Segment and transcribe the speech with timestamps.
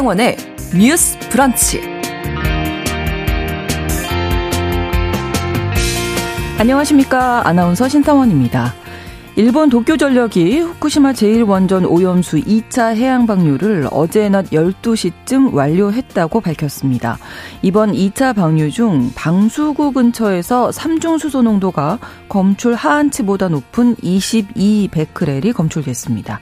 [0.00, 0.36] 신성원의
[0.78, 1.82] 뉴스 브런치.
[6.58, 7.46] 안녕하십니까.
[7.46, 8.72] 아나운서 신성원입니다.
[9.36, 17.18] 일본 도쿄 전력이 후쿠시마 제1원전 오염수 2차 해양 방류를 어제 낮 12시쯤 완료했다고 밝혔습니다.
[17.60, 21.98] 이번 2차 방류 중 방수구 근처에서 삼중 수소 농도가
[22.28, 26.40] 검출 하한치보다 높은 22 베크렐이 검출됐습니다.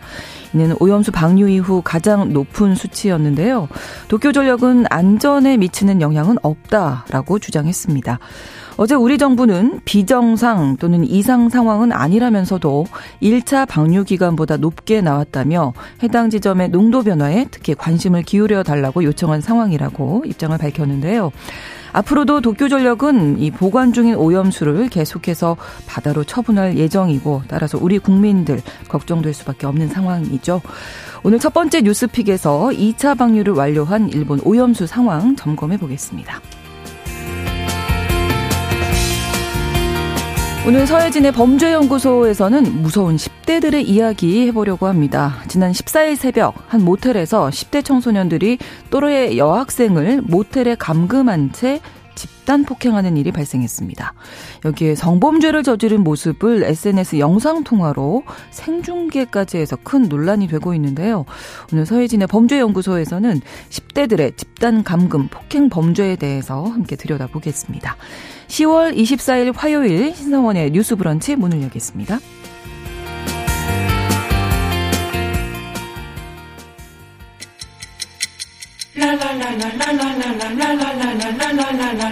[0.54, 3.68] 이는 오염수 방류 이후 가장 높은 수치였는데요.
[4.08, 8.18] 도쿄 전력은 안전에 미치는 영향은 없다라고 주장했습니다.
[8.76, 12.86] 어제 우리 정부는 비정상 또는 이상 상황은 아니라면서도
[13.20, 15.72] 1차 방류 기간보다 높게 나왔다며
[16.04, 21.32] 해당 지점의 농도 변화에 특히 관심을 기울여 달라고 요청한 상황이라고 입장을 밝혔는데요.
[21.92, 29.66] 앞으로도 도쿄전력은 이 보관 중인 오염수를 계속해서 바다로 처분할 예정이고 따라서 우리 국민들 걱정될 수밖에
[29.66, 30.60] 없는 상황이죠.
[31.22, 36.40] 오늘 첫 번째 뉴스픽에서 2차 방류를 완료한 일본 오염수 상황 점검해 보겠습니다.
[40.68, 45.42] 오늘 서해진의 범죄연구소에서는 무서운 10대들의 이야기 해보려고 합니다.
[45.48, 48.58] 지난 14일 새벽 한 모텔에서 10대 청소년들이
[48.90, 51.80] 또래의 여학생을 모텔에 감금한 채
[52.14, 54.12] 집단 폭행하는 일이 발생했습니다.
[54.66, 61.24] 여기에 성범죄를 저지른 모습을 SNS 영상통화로 생중계까지 해서 큰 논란이 되고 있는데요.
[61.72, 67.96] 오늘 서해진의 범죄연구소에서는 10대들의 집단 감금, 폭행 범죄에 대해서 함께 들여다보겠습니다.
[68.48, 72.18] 10월 24일 화요일 신성원의 뉴스 브런치 문을 여겠습니다.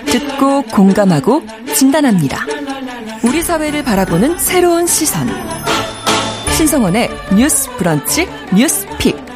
[0.07, 1.43] 듣고 공감하고
[1.75, 2.45] 진단합니다.
[3.25, 5.29] 우리 사회를 바라보는 새로운 시선.
[6.57, 9.36] 신성원의 뉴스 브런치 뉴스 픽.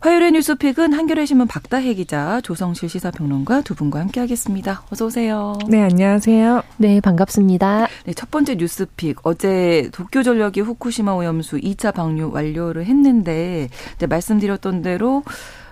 [0.00, 4.82] 화요일의 뉴스픽은 한겨레 신문 박다혜 기자, 조성실 시사평론가 두 분과 함께하겠습니다.
[4.90, 5.56] 어서 오세요.
[5.68, 6.62] 네, 안녕하세요.
[6.76, 7.88] 네, 반갑습니다.
[8.04, 14.82] 네, 첫 번째 뉴스픽 어제 도쿄 전력이 후쿠시마 오염수 2차 방류 완료를 했는데 이제 말씀드렸던
[14.82, 15.22] 대로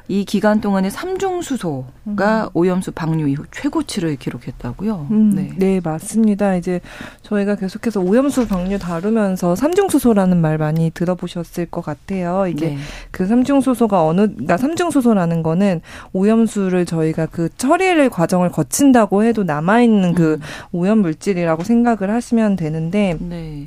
[0.06, 2.48] 이 기간 동안에 삼중 수소가 음.
[2.52, 5.06] 오염수 방류 이후 최고치를 기록했다고요.
[5.10, 5.50] 음, 네.
[5.56, 6.56] 네, 맞습니다.
[6.56, 6.80] 이제
[7.22, 12.46] 저희가 계속해서 오염수 방류 다루면서 삼중 수소라는 말 많이 들어보셨을 것 같아요.
[12.46, 12.78] 이게 네.
[13.10, 15.80] 그 삼중 수소가 어느, 그러니까 삼중 수소라는 거는
[16.12, 20.40] 오염수를 저희가 그 처리를 과정을 거친다고 해도 남아 있는 그 음.
[20.72, 23.16] 오염 물질이라고 생각을 하시면 되는데.
[23.20, 23.64] 네.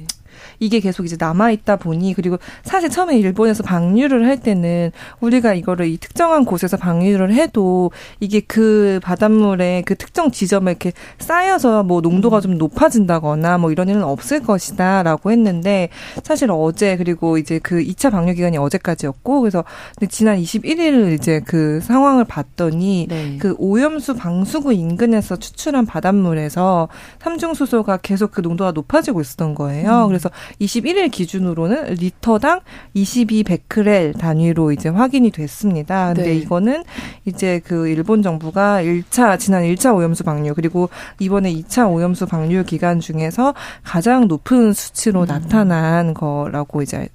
[0.59, 5.87] 이게 계속 이제 남아 있다 보니 그리고 사실 처음에 일본에서 방류를 할 때는 우리가 이거를
[5.87, 12.37] 이 특정한 곳에서 방류를 해도 이게 그 바닷물에 그 특정 지점에 이렇게 쌓여서 뭐 농도가
[12.37, 12.41] 음.
[12.41, 15.89] 좀 높아진다거나 뭐 이런 일은 없을 것이다라고 했는데
[16.23, 19.63] 사실 어제 그리고 이제 그 2차 방류 기간이 어제까지였고 그래서
[20.09, 23.37] 지난 21일 이제 그 상황을 봤더니 네.
[23.39, 26.87] 그 오염수 방수구 인근에서 추출한 바닷물에서
[27.19, 30.03] 삼중수소가 계속 그 농도가 높아지고 있었던 거예요.
[30.03, 30.07] 음.
[30.07, 30.29] 그래서
[30.61, 32.61] 21일 기준으로는 리터당
[32.95, 36.13] 22베크렐 단위로 이제 확인이 됐습니다.
[36.13, 36.35] 근데 네.
[36.35, 36.83] 이거는
[37.25, 42.99] 이제 그 일본 정부가 1차 지난 1차 오염수 방류 그리고 이번에 2차 오염수 방류 기간
[42.99, 43.53] 중에서
[43.83, 45.25] 가장 높은 수치로 음.
[45.27, 47.07] 나타난 거라고 이제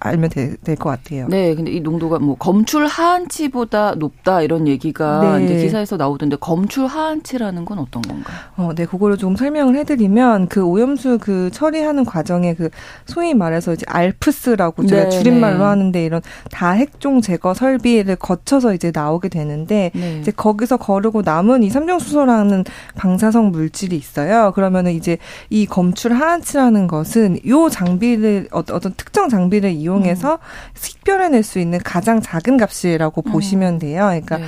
[0.00, 1.26] 알면 될 것 같아요.
[1.28, 5.44] 네, 근데 이 농도가 뭐 검출 하한치보다 높다 이런 얘기가 네.
[5.44, 8.36] 이제 기사에서 나오던데 검출 하한치라는 건 어떤 건가요?
[8.56, 12.70] 어, 네, 그거를 좀 설명을 해드리면 그 오염수 그 처리하는 과정에 그
[13.06, 15.64] 소위 말해서 이제 알프스라고 제가 네, 줄임말로 네.
[15.64, 20.18] 하는데 이런 다 핵종 제거 설비를 거쳐서 이제 나오게 되는데 네.
[20.20, 22.64] 이제 거기서 거르고 남은 이 삼중수소라는
[22.96, 24.52] 방사성 물질이 있어요.
[24.54, 25.18] 그러면은 이제
[25.50, 30.38] 이 검출 하한치라는 것은 요 장비를 어떤 특정 장비를 이용해서 음.
[30.74, 33.32] 식별해낼 수 있는 가장 작은 값이라고 음.
[33.32, 34.04] 보시면 돼요.
[34.04, 34.44] 그러니까 네.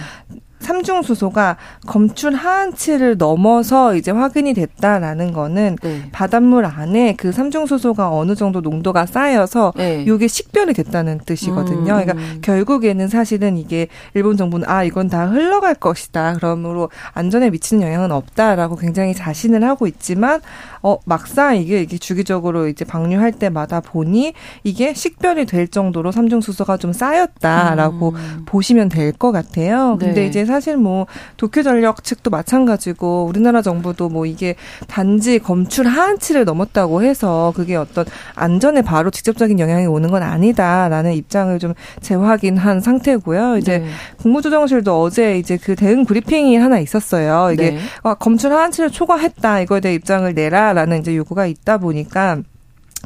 [0.60, 1.56] 삼중수소가
[1.86, 6.08] 검출 하한치를 넘어서 이제 확인이 됐다라는 거는 네.
[6.12, 10.04] 바닷물 안에 그 삼중수소가 어느 정도 농도가 쌓여서 네.
[10.06, 11.94] 이게 식별이 됐다는 뜻이거든요.
[11.94, 12.04] 음.
[12.04, 16.34] 그러니까 결국에는 사실은 이게 일본 정부는 아 이건 다 흘러갈 것이다.
[16.34, 20.40] 그러므로 안전에 미치는 영향은 없다라고 굉장히 자신을 하고 있지만
[20.82, 26.92] 어 막상 이게 이게 주기적으로 이제 방류할 때마다 보니 이게 식별이 될 정도로 삼중수소가 좀
[26.92, 28.42] 쌓였다라고 음.
[28.46, 29.96] 보시면 될 것 같아요.
[29.98, 30.26] 근데 네.
[30.26, 31.06] 이제 사실 뭐
[31.36, 34.54] 도쿄전력 측도 마찬가지고 우리나라 정부도 뭐 이게
[34.88, 41.58] 단지 검출 하한치를 넘었다고 해서 그게 어떤 안전에 바로 직접적인 영향이 오는 건 아니다라는 입장을
[41.58, 43.58] 좀 재확인한 상태고요.
[43.58, 43.86] 이제 네.
[44.16, 47.50] 국무조정실도 어제 이제 그 대응 브리핑이 하나 있었어요.
[47.52, 47.78] 이게 네.
[48.02, 52.38] 아, 검출 하한치를 초과했다 이거에 대해 입장을 내라라는 이제 요구가 있다 보니까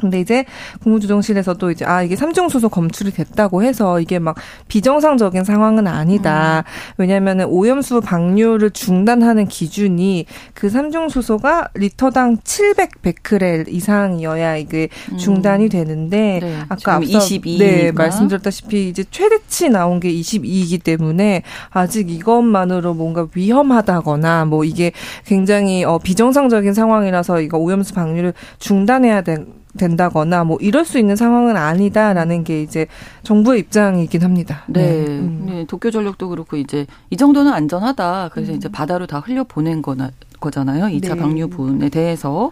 [0.01, 0.45] 근데 이제
[0.81, 4.35] 국무조정실에서도 이제 아 이게 삼중 수소 검출이 됐다고 해서 이게 막
[4.67, 6.63] 비정상적인 상황은 아니다.
[6.65, 6.93] 음.
[6.97, 15.17] 왜냐하면은 오염수 방류를 중단하는 기준이 그 삼중 수소가 리터당 700 베크렐 이상이어야 이게 음.
[15.17, 17.59] 중단이 되는데 네, 아까 앞서 22니까.
[17.59, 24.91] 네 말씀드렸다시피 이제 최대치 나온 게 22이기 때문에 아직 이것만으로 뭔가 위험하다거나 뭐 이게
[25.25, 31.55] 굉장히 어 비정상적인 상황이라서 이거 오염수 방류를 중단해야 된 된다거나 뭐 이럴 수 있는 상황은
[31.57, 32.87] 아니다라는 게 이제
[33.23, 34.63] 정부의 입장이긴 합니다.
[34.67, 34.81] 네.
[34.81, 35.07] 네.
[35.07, 35.43] 음.
[35.47, 35.65] 네.
[35.65, 38.29] 도쿄 전력도 그렇고 이제 이 정도는 안전하다.
[38.33, 38.57] 그래서 음.
[38.57, 40.85] 이제 바다로 다 흘려 보낸 거나 거잖아요.
[40.85, 41.15] 2차 네.
[41.15, 42.51] 방류분에 대해서.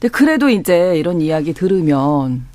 [0.00, 2.46] 근데 그래도 이제 이런 이야기 들으면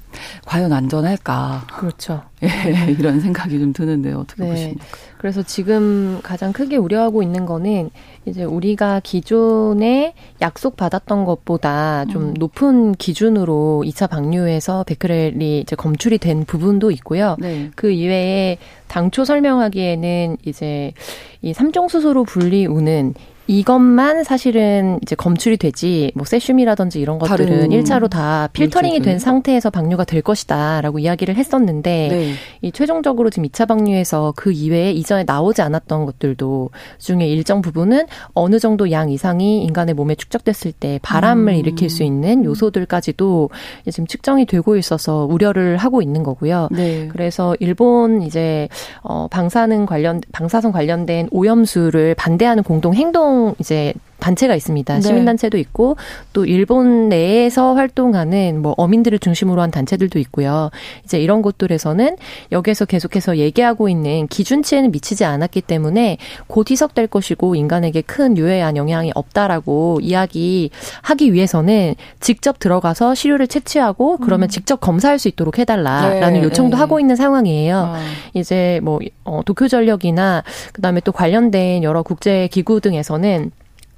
[0.45, 1.67] 과연 안전할까?
[1.67, 2.23] 그렇죠.
[2.43, 2.47] 예,
[2.91, 4.19] 이런 생각이 좀 드는데요.
[4.19, 4.49] 어떻게 네.
[4.49, 4.85] 보십니까?
[5.17, 7.89] 그래서 지금 가장 크게 우려하고 있는 거는
[8.25, 12.33] 이제 우리가 기존에 약속 받았던 것보다 좀 음.
[12.37, 17.37] 높은 기준으로 2차 방류에서 베크렐이 이제 검출이 된 부분도 있고요.
[17.39, 17.71] 네.
[17.75, 18.57] 그 이외에
[18.87, 20.93] 당초 설명하기에는 이제
[21.41, 23.13] 이 삼종 수소로 분리우는
[23.47, 30.05] 이것만 사실은 이제 검출이 되지 뭐 세슘이라든지 이런 것들은 1차로 다 필터링이 된 상태에서 방류가
[30.05, 32.33] 될 것이다라고 이야기를 했었는데 네.
[32.61, 38.59] 이 최종적으로 지금 2차 방류에서 그 이외에 이전에 나오지 않았던 것들도 중에 일정 부분은 어느
[38.59, 41.57] 정도 양 이상이 인간의 몸에 축적됐을 때 바람을 음.
[41.57, 43.49] 일으킬 수 있는 요소들까지도
[43.91, 46.69] 지금 측정이 되고 있어서 우려를 하고 있는 거고요.
[46.71, 47.07] 네.
[47.11, 48.67] 그래서 일본 이제
[49.01, 54.95] 어 방사능 관련 방사선 관련된 오염수를 반대하는 공동 행동 이제 단체가 있습니다.
[54.95, 55.01] 네.
[55.01, 55.97] 시민단체도 있고
[56.33, 60.69] 또 일본 내에서 활동하는 뭐 어민들을 중심으로 한 단체들도 있고요.
[61.03, 62.17] 이제 이런 곳들에서는
[62.51, 66.17] 여기에서 계속해서 얘기하고 있는 기준치에는 미치지 않았기 때문에
[66.47, 74.47] 곧 희석될 것이고 인간에게 큰 유해한 영향이 없다라고 이야기하기 위해서는 직접 들어가서 시료를 채취하고 그러면
[74.47, 74.49] 음.
[74.49, 76.79] 직접 검사할 수 있도록 해달라라는 네, 요청도 네.
[76.79, 77.77] 하고 있는 상황이에요.
[77.77, 77.99] 아.
[78.33, 83.51] 이제 뭐 어, 도쿄 전력이나 그다음에 또 관련된 여러 국제 기구 등에서는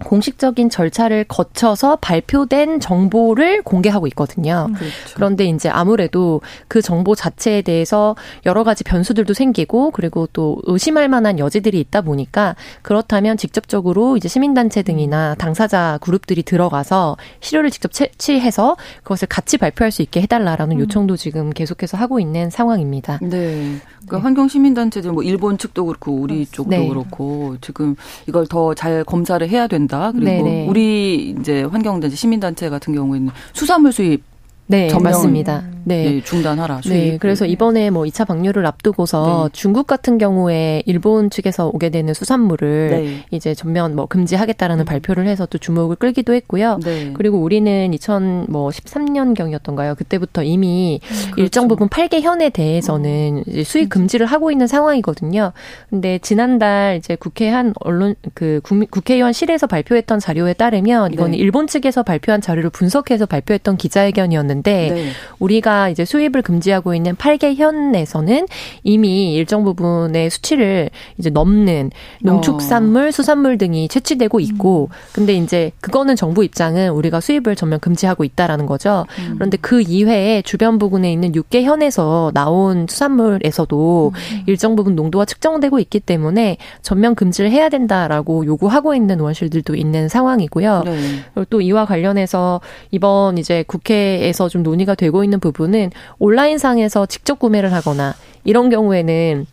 [0.06, 4.68] 공식적인 절차를 거쳐서 발표된 정보를 공개하고 있거든요.
[4.70, 4.94] 음, 그렇죠.
[5.16, 8.16] 그런데 이제 아무래도 그 정보 자체에 대해서
[8.46, 14.84] 여러 가지 변수들도 생기고 그리고 또 의심할 만한 여지들이 있다 보니까 그렇다면 직접적으로 이제 시민단체
[14.84, 20.82] 등이나 당사자 그룹들이 들어가서 시료를 직접 채취해서 그것을 같이 발표할 수 있게 해달라라는 음.
[20.82, 23.20] 요청도 지금 계속해서 하고 있는 상황입니다.
[23.22, 23.78] 네.
[23.98, 24.22] 그러니까 네.
[24.22, 26.88] 환경 시민단체들 뭐 일본 측도 그렇고 우리 쪽도 네.
[26.88, 27.96] 그렇고 지금
[28.28, 29.87] 이걸 더 잘 검사를 해야 된다.
[30.12, 30.68] 그리고 네네.
[30.68, 34.24] 우리 이제 환경단체 시민단체 같은 경우에는 수산물 수입
[34.68, 35.64] 네, 맞습니다.
[35.86, 36.04] 네.
[36.04, 36.82] 네, 중단하라.
[36.82, 36.94] 수입.
[36.94, 39.50] 네, 그래서 이번에 뭐 2차 방류를 앞두고서 네.
[39.54, 43.26] 중국 같은 경우에 일본 측에서 오게 되는 수산물을 네.
[43.32, 44.86] 이제 전면 뭐 금지하겠다라는 음.
[44.86, 46.80] 발표를 해서 또 주목을 끌기도 했고요.
[46.84, 47.14] 네.
[47.14, 49.96] 그리고 우리는 2000뭐 13년 경이었던가요?
[49.96, 51.42] 그때부터 이미 음, 그렇죠.
[51.42, 53.64] 일정 부분 8개 현에 대해서는 음.
[53.64, 55.54] 수입 금지를 하고 있는 상황이거든요.
[55.90, 61.38] 근데 지난달 이제 국회 한 언론 그 국회의원실에서 발표했던 자료에 따르면 이거는 네.
[61.38, 65.10] 일본 측에서 발표한 자료를 분석해서 발표했던 기자회견이었는데 네.
[65.40, 68.48] 우리가 이제 수입을 금지하고 있는 8개 현에서는
[68.84, 73.12] 이미 일정 부분의 수치를 이제 넘는 농축산물, 어.
[73.12, 74.96] 수산물 등이 채취되고 있고, 음.
[75.14, 79.06] 근데 이제 그거는 정부 입장은 우리가 수입을 전면 금지하고 있다라는 거죠.
[79.20, 79.34] 음.
[79.36, 84.44] 그런데 그 이외에 주변 부근에 있는 6개 현에서 나온 수산물에서도 음.
[84.48, 90.84] 일정 부분 농도가 측정되고 있기 때문에 전면 금지를 해야 된다라고 요구하고 있는 원실들도 있는 상황이고요.
[90.86, 90.98] 네.
[91.34, 92.62] 그리고 또 이와 관련해서
[92.92, 98.14] 이번 이제 국회에서 좀 논의가 되고 있는 부분 부분은 온라인상에서 직접 구매를 하거나
[98.44, 99.46] 이런 경우에는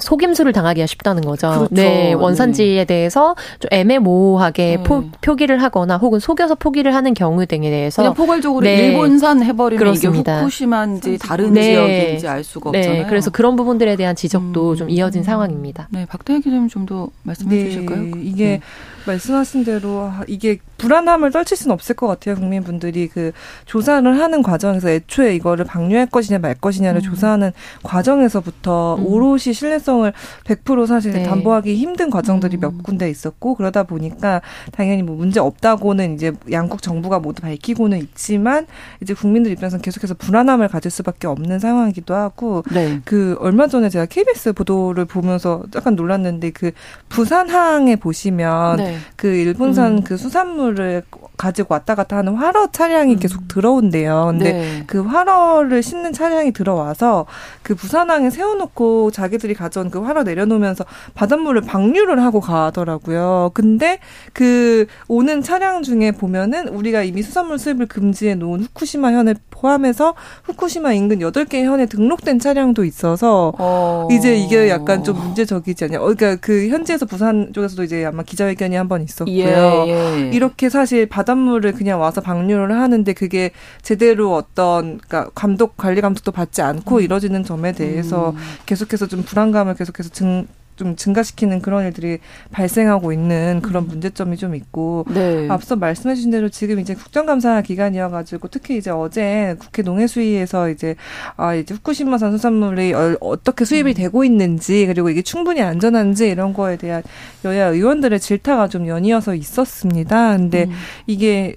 [0.00, 1.48] 속임수를 당하기가 쉽다는 거죠.
[1.48, 1.68] 그렇죠.
[1.70, 2.84] 네, 원산지에 네.
[2.84, 4.82] 대해서 좀 애매모호하게 네.
[4.82, 8.88] 포, 표기를 하거나 혹은 속여서 포기를 하는 경우 등에 대해서 그냥 포괄적으로 네.
[8.88, 10.32] 일본산 해버리면 그렇습니다.
[10.32, 11.62] 이게 후쿠시마인지 다른 네.
[11.62, 13.06] 지역인지 알 수가 네, 없잖아요.
[13.06, 14.76] 그래서 그런 부분들에 대한 지적도 음.
[14.76, 15.88] 좀 이어진 상황입니다.
[15.90, 18.10] 네, 박태희 기자님 좀 더 말씀해 주실까요?
[18.20, 18.60] 이게
[19.06, 22.34] 말씀하신 대로 이게 불안함을 떨칠 수는 없을 것 같아요.
[22.34, 23.30] 국민분들이 그
[23.66, 27.02] 조사를 하는 과정에서 애초에 이거를 방류할 것이냐 말 것이냐를 음.
[27.02, 27.52] 조사하는
[27.84, 29.06] 과정에서부터 음.
[29.06, 30.12] 오롯이 신뢰성을
[30.44, 31.22] 100% 사실 네.
[31.22, 32.60] 담보하기 힘든 과정들이 음.
[32.60, 38.66] 몇 군데 있었고 그러다 보니까 당연히 뭐 문제 없다고는 이제 양국 정부가 모두 밝히고는 있지만
[39.00, 43.00] 이제 국민들 입장에서는 계속해서 불안함을 가질 수밖에 없는 상황이기도 하고 네.
[43.04, 46.72] 그 얼마 전에 제가 KBS 보도를 보면서 약간 놀랐는데 그
[47.08, 48.96] 부산항에 보시면 네.
[49.14, 50.02] 그 일본산 음.
[50.02, 51.02] 그 수산물 을
[51.36, 53.18] 가지고 왔다 갔다 하는 활어 차량이 음.
[53.18, 54.26] 계속 들어온대요.
[54.30, 54.84] 근데 네.
[54.86, 57.26] 그 활어를 싣는 차량이 들어와서
[57.62, 63.50] 그 부산항에 세워놓고 자기들이 가져온 그 활어 내려놓으면서 바닷물을 방류를 하고 가더라고요.
[63.54, 63.98] 근데
[64.32, 70.14] 그 오는 차량 중에 보면은 우리가 이미 수산물 수입을 금지해 놓은 후쿠시마 현을 포함해서
[70.44, 74.08] 후쿠시마 인근 8개 현에 등록된 차량도 있어서 어.
[74.10, 75.98] 이제 이게 약간 좀 문제적이지 않냐.
[76.00, 79.32] 어, 그러니까 그 현지에서 부산 쪽에서도 이제 아마 기자회견이 한 번 있었고요.
[79.38, 80.30] 예, 예.
[80.34, 86.60] 이렇게 사실 바닷물을 그냥 와서 방류를 하는데 그게 제대로 어떤 그러니까 감독 관리 감독도 받지
[86.62, 87.02] 않고 음.
[87.02, 88.36] 이뤄지는 점에 대해서 음.
[88.66, 92.18] 계속해서 좀 불안감을 계속해서 증 좀 증가시키는 그런 일들이
[92.50, 93.88] 발생하고 있는 그런 음.
[93.88, 95.48] 문제점이 좀 있고 네.
[95.48, 100.96] 앞서 말씀해 주신 대로 지금 이제 국정감사 기간이어 가지고 특히 이제 어제 국회 농해수위에서 이제
[101.36, 103.94] 아 이제 후쿠시마산 수산물이 어떻게 수입이 음.
[103.94, 107.02] 되고 있는지 그리고 이게 충분히 안전한지 이런 거에 대한
[107.44, 110.36] 여야 의원들의 질타가 좀 연이어서 있었습니다.
[110.36, 110.72] 근데 음.
[111.06, 111.56] 이게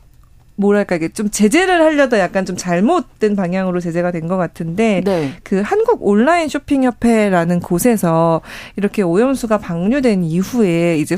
[0.57, 5.33] 뭐랄까 이게 좀 제재를 하려다 약간 좀 잘못된 방향으로 제재가 된 것 같은데 네.
[5.43, 8.41] 그 한국 온라인 쇼핑 협회라는 곳에서
[8.75, 11.15] 이렇게 오염수가 방류된 이후에 이제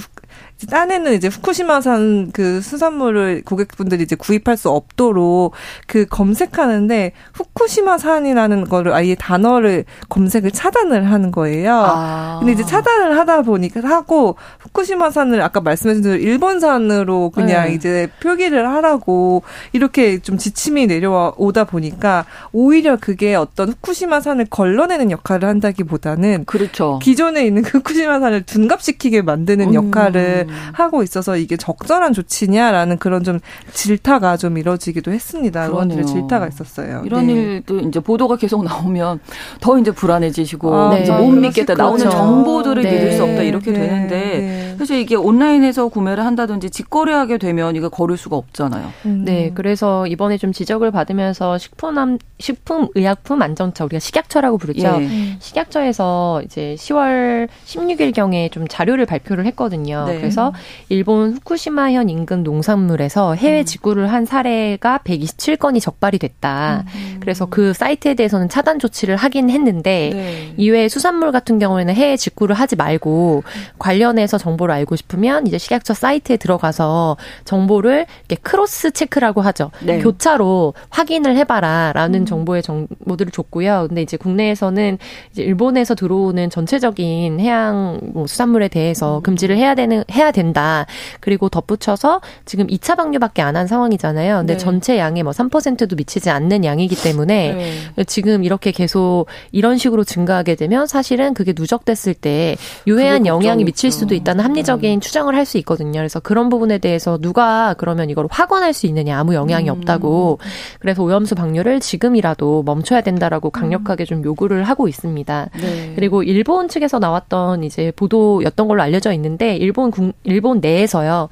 [0.65, 5.53] 딴에는 이제 후쿠시마산 그 수산물을 고객분들이 이제 구입할 수 없도록
[5.85, 11.73] 그 검색하는데 후쿠시마산이라는 거를 아예 단어를 검색을 차단을 하는 거예요.
[11.75, 12.37] 아.
[12.39, 17.75] 근데 이제 차단을 하다 보니까 하고 후쿠시마산을 아까 말씀하신 대로 일본산으로 그냥 네.
[17.75, 26.45] 이제 표기를 하라고 이렇게 좀 지침이 내려오다 보니까 오히려 그게 어떤 후쿠시마산을 걸러내는 역할을 한다기보다는
[26.45, 26.99] 그렇죠.
[27.01, 29.73] 기존에 있는 후쿠시마산을 둔갑시키게 만드는 음.
[29.75, 30.46] 역할을 음.
[30.73, 33.39] 하고 있어서 이게 적절한 조치냐라는 그런 좀
[33.73, 35.65] 질타가 좀 이뤄지기도 했습니다.
[35.65, 37.03] 의원들의 질타가 있었어요.
[37.05, 37.33] 이런 네.
[37.33, 39.19] 일도 이제 보도가 계속 나오면
[39.61, 41.03] 더 이제 불안해지시고 아, 네.
[41.03, 41.75] 이제 못 믿겠다.
[41.75, 42.17] 나오는 그렇죠.
[42.17, 42.91] 정보들을 네.
[42.91, 43.79] 믿을 수 없다 이렇게 네.
[43.79, 44.66] 되는데 네.
[44.77, 48.93] 그래서 이게 온라인에서 구매를 한다든지 직거래하게 되면 이거 거를 수가 없잖아요.
[49.05, 49.23] 음.
[49.25, 51.97] 네, 그래서 이번에 좀 지적을 받으면서 식품
[52.39, 54.97] 식품 의약품 안전처 우리가 식약처라고 부르죠.
[55.01, 55.37] 예.
[55.39, 60.05] 식약처에서 이제 10월 16일 경에 좀 자료를 발표를 했거든요.
[60.07, 60.17] 네.
[60.17, 60.53] 그래서
[60.89, 63.65] 일본 후쿠시마현 인근 농산물에서 해외 음.
[63.65, 66.85] 직구를 한 사례가 127건이 적발이 됐다.
[66.95, 67.17] 음.
[67.19, 70.53] 그래서 그 사이트에 대해서는 차단 조치를 하긴 했는데 네.
[70.57, 73.43] 이외에 수산물 같은 경우에는 해외 직구를 하지 말고
[73.79, 79.71] 관련해서 정보를 알고 싶으면 이제 식약처 사이트에 들어가서 정보를 이렇게 크로스 체크라고 하죠.
[79.81, 79.99] 네.
[79.99, 82.25] 교차로 확인을 해봐라라는 음.
[82.25, 83.87] 정보의 정보들을 줬고요.
[83.87, 84.97] 근데 이제 국내에서는
[85.31, 89.23] 이제 일본에서 들어오는 전체적인 해양 뭐 수산물에 대해서 음.
[89.23, 90.85] 금지를 해야 되는 해야 해야 된다.
[91.19, 94.37] 그리고 덧붙여서 지금 2차 방류밖에 안 한 상황이잖아요.
[94.37, 94.57] 근데 네.
[94.59, 97.53] 전체 양의 뭐 3%도 미치지 않는 양이기 때문에
[97.95, 98.03] 네.
[98.05, 102.55] 지금 이렇게 계속 이런 식으로 증가하게 되면 사실은 그게 누적됐을 때
[102.85, 104.99] 유해한 영향이 미칠 수도 있다는 합리 적인 음.
[104.99, 105.99] 추정을 할 수 있거든요.
[105.99, 109.75] 그래서 그런 부분에 대해서 누가 그러면 이걸 확언할 수 있느냐 아무 영향이 음.
[109.77, 110.39] 없다고.
[110.79, 115.49] 그래서 오염수 방류를 지금이라도 멈춰야 된다라고 강력하게 좀 요구를 하고 있습니다.
[115.61, 115.93] 네.
[115.95, 121.29] 그리고 일본 측에서 나왔던 이제 보도였던 걸로 알려져 있는데 일본 국 일본 내에서요.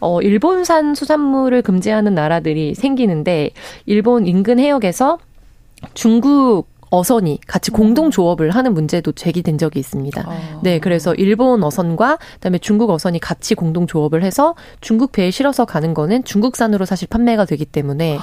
[0.00, 3.50] 어, 일본산 수산물을 금지하는 나라들이 생기는데
[3.86, 5.18] 일본 인근 해역에서
[5.94, 10.24] 중국 어선이 같이 공동 조업을 하는 문제도 제기된 적이 있습니다.
[10.26, 10.60] 아.
[10.62, 15.94] 네, 그래서 일본 어선과 그다음에 중국 어선이 같이 공동 조업을 해서 중국 배에 실어서 가는
[15.94, 18.18] 거는 중국산으로 사실 판매가 되기 때문에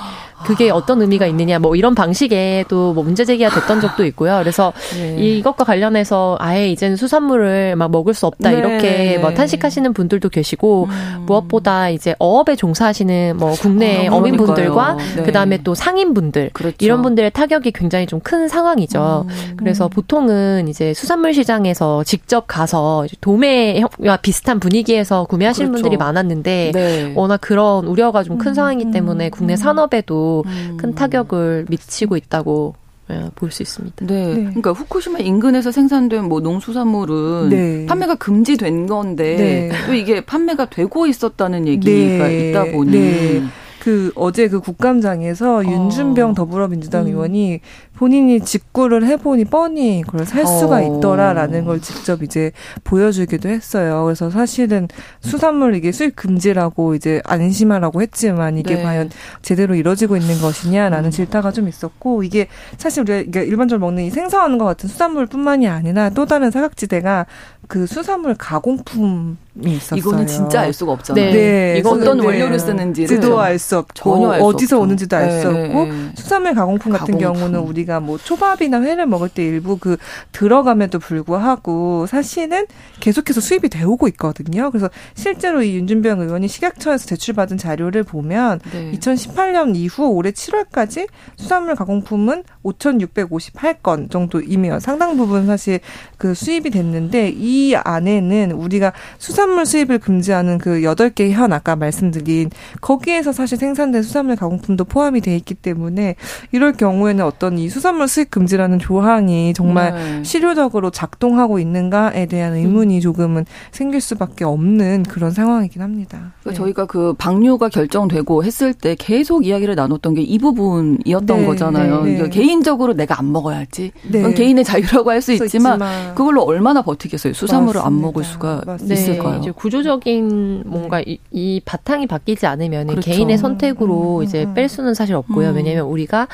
[0.46, 4.38] 그게 어떤 의미가 있느냐 뭐 이런 방식의 또뭐 문제 제기가 됐던 적도 있고요.
[4.40, 5.16] 그래서 네.
[5.18, 8.58] 이것과 관련해서 아예 이제는 수산물을 막 먹을 수 없다 네.
[8.58, 11.24] 이렇게 뭐 탄식하시는 분들도 계시고 음.
[11.26, 15.24] 무엇보다 이제 어업에 종사하시는 뭐 국내 아, 어민분들과 네.
[15.24, 16.78] 그다음에 또 상인분들 그렇죠.
[16.80, 19.26] 이런 분들의 타격이 굉장히 좀큰 상황이죠.
[19.28, 19.58] 음.
[19.58, 25.84] 그래서 보통은 이제 수산물 시장에서 직접 가서 도매와 비슷한 분위기에서 구매하시는 그렇죠.
[25.84, 27.14] 분들이 많았는데 네.
[27.16, 28.54] 워낙 그런 우려가 좀큰 음.
[28.54, 29.58] 상황이기 때문에 국내 음.
[29.58, 30.78] 산업에도 음.
[30.80, 32.76] 큰 타격을 미치고 있다고
[33.12, 34.06] 예, 볼수 있습니다.
[34.08, 34.28] 네.
[34.28, 34.34] 네.
[34.46, 37.86] 그러니까 후쿠시마 인근에서 생산된 뭐 농수산물은 네.
[37.86, 39.72] 판매가 금지된 건데 네.
[39.86, 42.50] 또 이게 판매가 되고 있었다는 얘기가 네.
[42.50, 43.44] 있다 보니 네.
[43.86, 45.64] 그 어제 그 국감장에서 어.
[45.64, 47.08] 윤준병 더불어민주당 음.
[47.10, 47.60] 의원이
[47.98, 50.82] 본인이 직구를 해보니 뻔히 그걸 살 수가 어.
[50.82, 52.52] 있더라라는 걸 직접 이제
[52.84, 54.04] 보여주기도 했어요.
[54.06, 54.88] 그래서 사실은
[55.22, 58.84] 수산물 이게 수입 금지라고 이제 안심하라고 했지만 이게 네.
[58.84, 59.10] 과연
[59.42, 61.12] 제대로 이루어지고 있는 것이냐라는 음.
[61.12, 62.48] 질타가 좀 있었고 이게
[62.78, 67.26] 사실 우리가 일반적으로 먹는 이 생선과 같은 수산물뿐만이 아니라 또 다른 사각지대가
[67.68, 69.36] 그 수산물 가공품이
[69.66, 69.98] 있었어요.
[69.98, 71.26] 이거는 진짜 알 수가 없잖아요.
[71.26, 71.34] 네.
[71.34, 71.78] 네.
[71.80, 72.26] 이거 어떤 네.
[72.26, 74.82] 원료를 쓰는지도 알 수 없고 알 어디서 없죠.
[74.82, 75.66] 오는지도 알수 네.
[75.66, 77.42] 없고 수산물 가공품 같은 가공품.
[77.42, 79.98] 경우는 우리 가 뭐 초밥이나 회를 먹을 때 일부 그
[80.32, 82.66] 들어감에도 불구하고 사실은
[83.00, 84.70] 계속해서 수입이 되오고 있거든요.
[84.72, 88.60] 그래서 실제로 이 윤준병 의원이 식약처에서 제출받은 자료를 보면
[88.94, 95.80] 2018년 이후 올해 7월까지 수산물 가공품은 5,658건 정도이며 상당 부분 사실
[96.18, 102.50] 그 수입이 됐는데 이 안에는 우리가 수산물 수입을 금지하는 그 여덟 개의 현 아까 말씀드린
[102.82, 106.16] 거기에서 사실 생산된 수산물 가공품도 포함이 돼 있기 때문에
[106.52, 110.24] 이럴 경우에는 어떤 이 수산물 수입 금지라는 조항이 정말 네.
[110.24, 116.32] 실효적으로 작동하고 있는가에 대한 의문이 조금은 생길 수밖에 없는 그런 상황이긴 합니다.
[116.46, 116.54] 네.
[116.54, 121.46] 저희가 그 방류가 결정되고 했을 때 계속 이야기를 나눴던 게 이 부분이었던 네.
[121.46, 122.04] 거잖아요.
[122.04, 122.18] 네.
[122.18, 122.30] 네.
[122.30, 123.92] 개인적으로 내가 안 먹어야지.
[124.10, 124.34] 네.
[124.34, 127.34] 개인의 자유라고 할 수 있지만, 있지만, 그걸로 얼마나 버티겠어요.
[127.34, 127.88] 수산물을 맞습니다.
[127.88, 128.94] 안 먹을 수가 맞습니다.
[128.94, 129.32] 있을까요?
[129.34, 133.10] 네, 이제 구조적인 뭔가 이, 이 바탕이 바뀌지 않으면 그렇죠.
[133.12, 134.54] 개인의 선택으로 음, 음, 이제 음.
[134.54, 135.50] 뺄 수는 사실 없고요.
[135.50, 135.56] 음.
[135.56, 136.28] 왜냐하면 우리가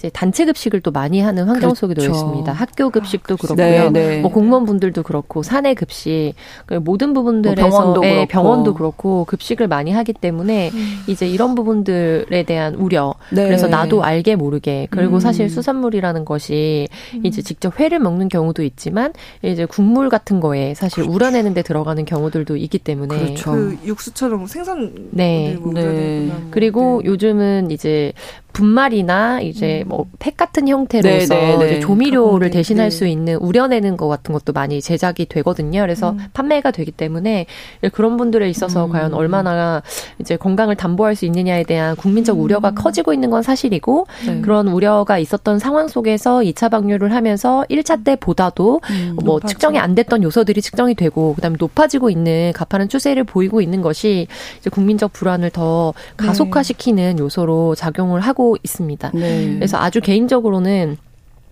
[0.00, 2.26] 이제 단체 급식을 또 많이 하는 환경 속에 놓여 그렇죠.
[2.26, 2.52] 있습니다.
[2.52, 3.90] 학교 급식도 그렇고요.
[3.90, 4.20] 네, 네.
[4.22, 6.32] 뭐 공무원분들도 그렇고 사내 급식
[6.64, 11.04] 그 모든 부분들에서 뭐 병원도, 예, 병원도 그렇고 급식을 많이 하기 때문에 음.
[11.06, 13.14] 이제 이런 부분들에 대한 우려.
[13.30, 13.44] 네.
[13.44, 15.20] 그래서 나도 알게 모르게 그리고 음.
[15.20, 17.26] 사실 수산물이라는 것이 음.
[17.26, 21.12] 이제 직접 회를 먹는 경우도 있지만 이제 국물 같은 거에 사실 그렇죠.
[21.12, 23.50] 우려내는 데 들어가는 경우들도 있기 때문에 그렇죠.
[23.52, 25.58] 그 육수처럼 생선 네.
[25.74, 26.32] 네.
[26.50, 27.10] 그리고 네.
[27.10, 28.14] 요즘은 이제
[28.52, 29.89] 분말이나 이제 음.
[29.90, 31.80] 뭐팩 같은 형태로서 네, 네, 네.
[31.80, 35.80] 조미료를 대신할 수 있는 우려내는 것 같은 것도 많이 제작이 되거든요.
[35.82, 36.18] 그래서 음.
[36.32, 37.46] 판매가 되기 때문에
[37.92, 38.90] 그런 분들에 있어서 음.
[38.90, 39.82] 과연 얼마나
[40.18, 42.42] 이제 건강을 담보할 수 있느냐에 대한 국민적 음.
[42.42, 44.40] 우려가 커지고 있는 건 사실이고 네.
[44.40, 49.48] 그런 우려가 있었던 상황 속에서 2차 방류를 하면서 1차 때보다도 음, 뭐 높아져.
[49.48, 54.26] 측정이 안 됐던 요소들이 측정이 되고 그다음에 높아지고 있는 가파른 추세를 보이고 있는 것이
[54.58, 56.26] 이제 국민적 불안을 더 네.
[56.26, 59.10] 가속화시키는 요소로 작용을 하고 하고 있습니다.
[59.12, 59.54] 네.
[59.56, 60.96] 그래서 아주 개인적으로는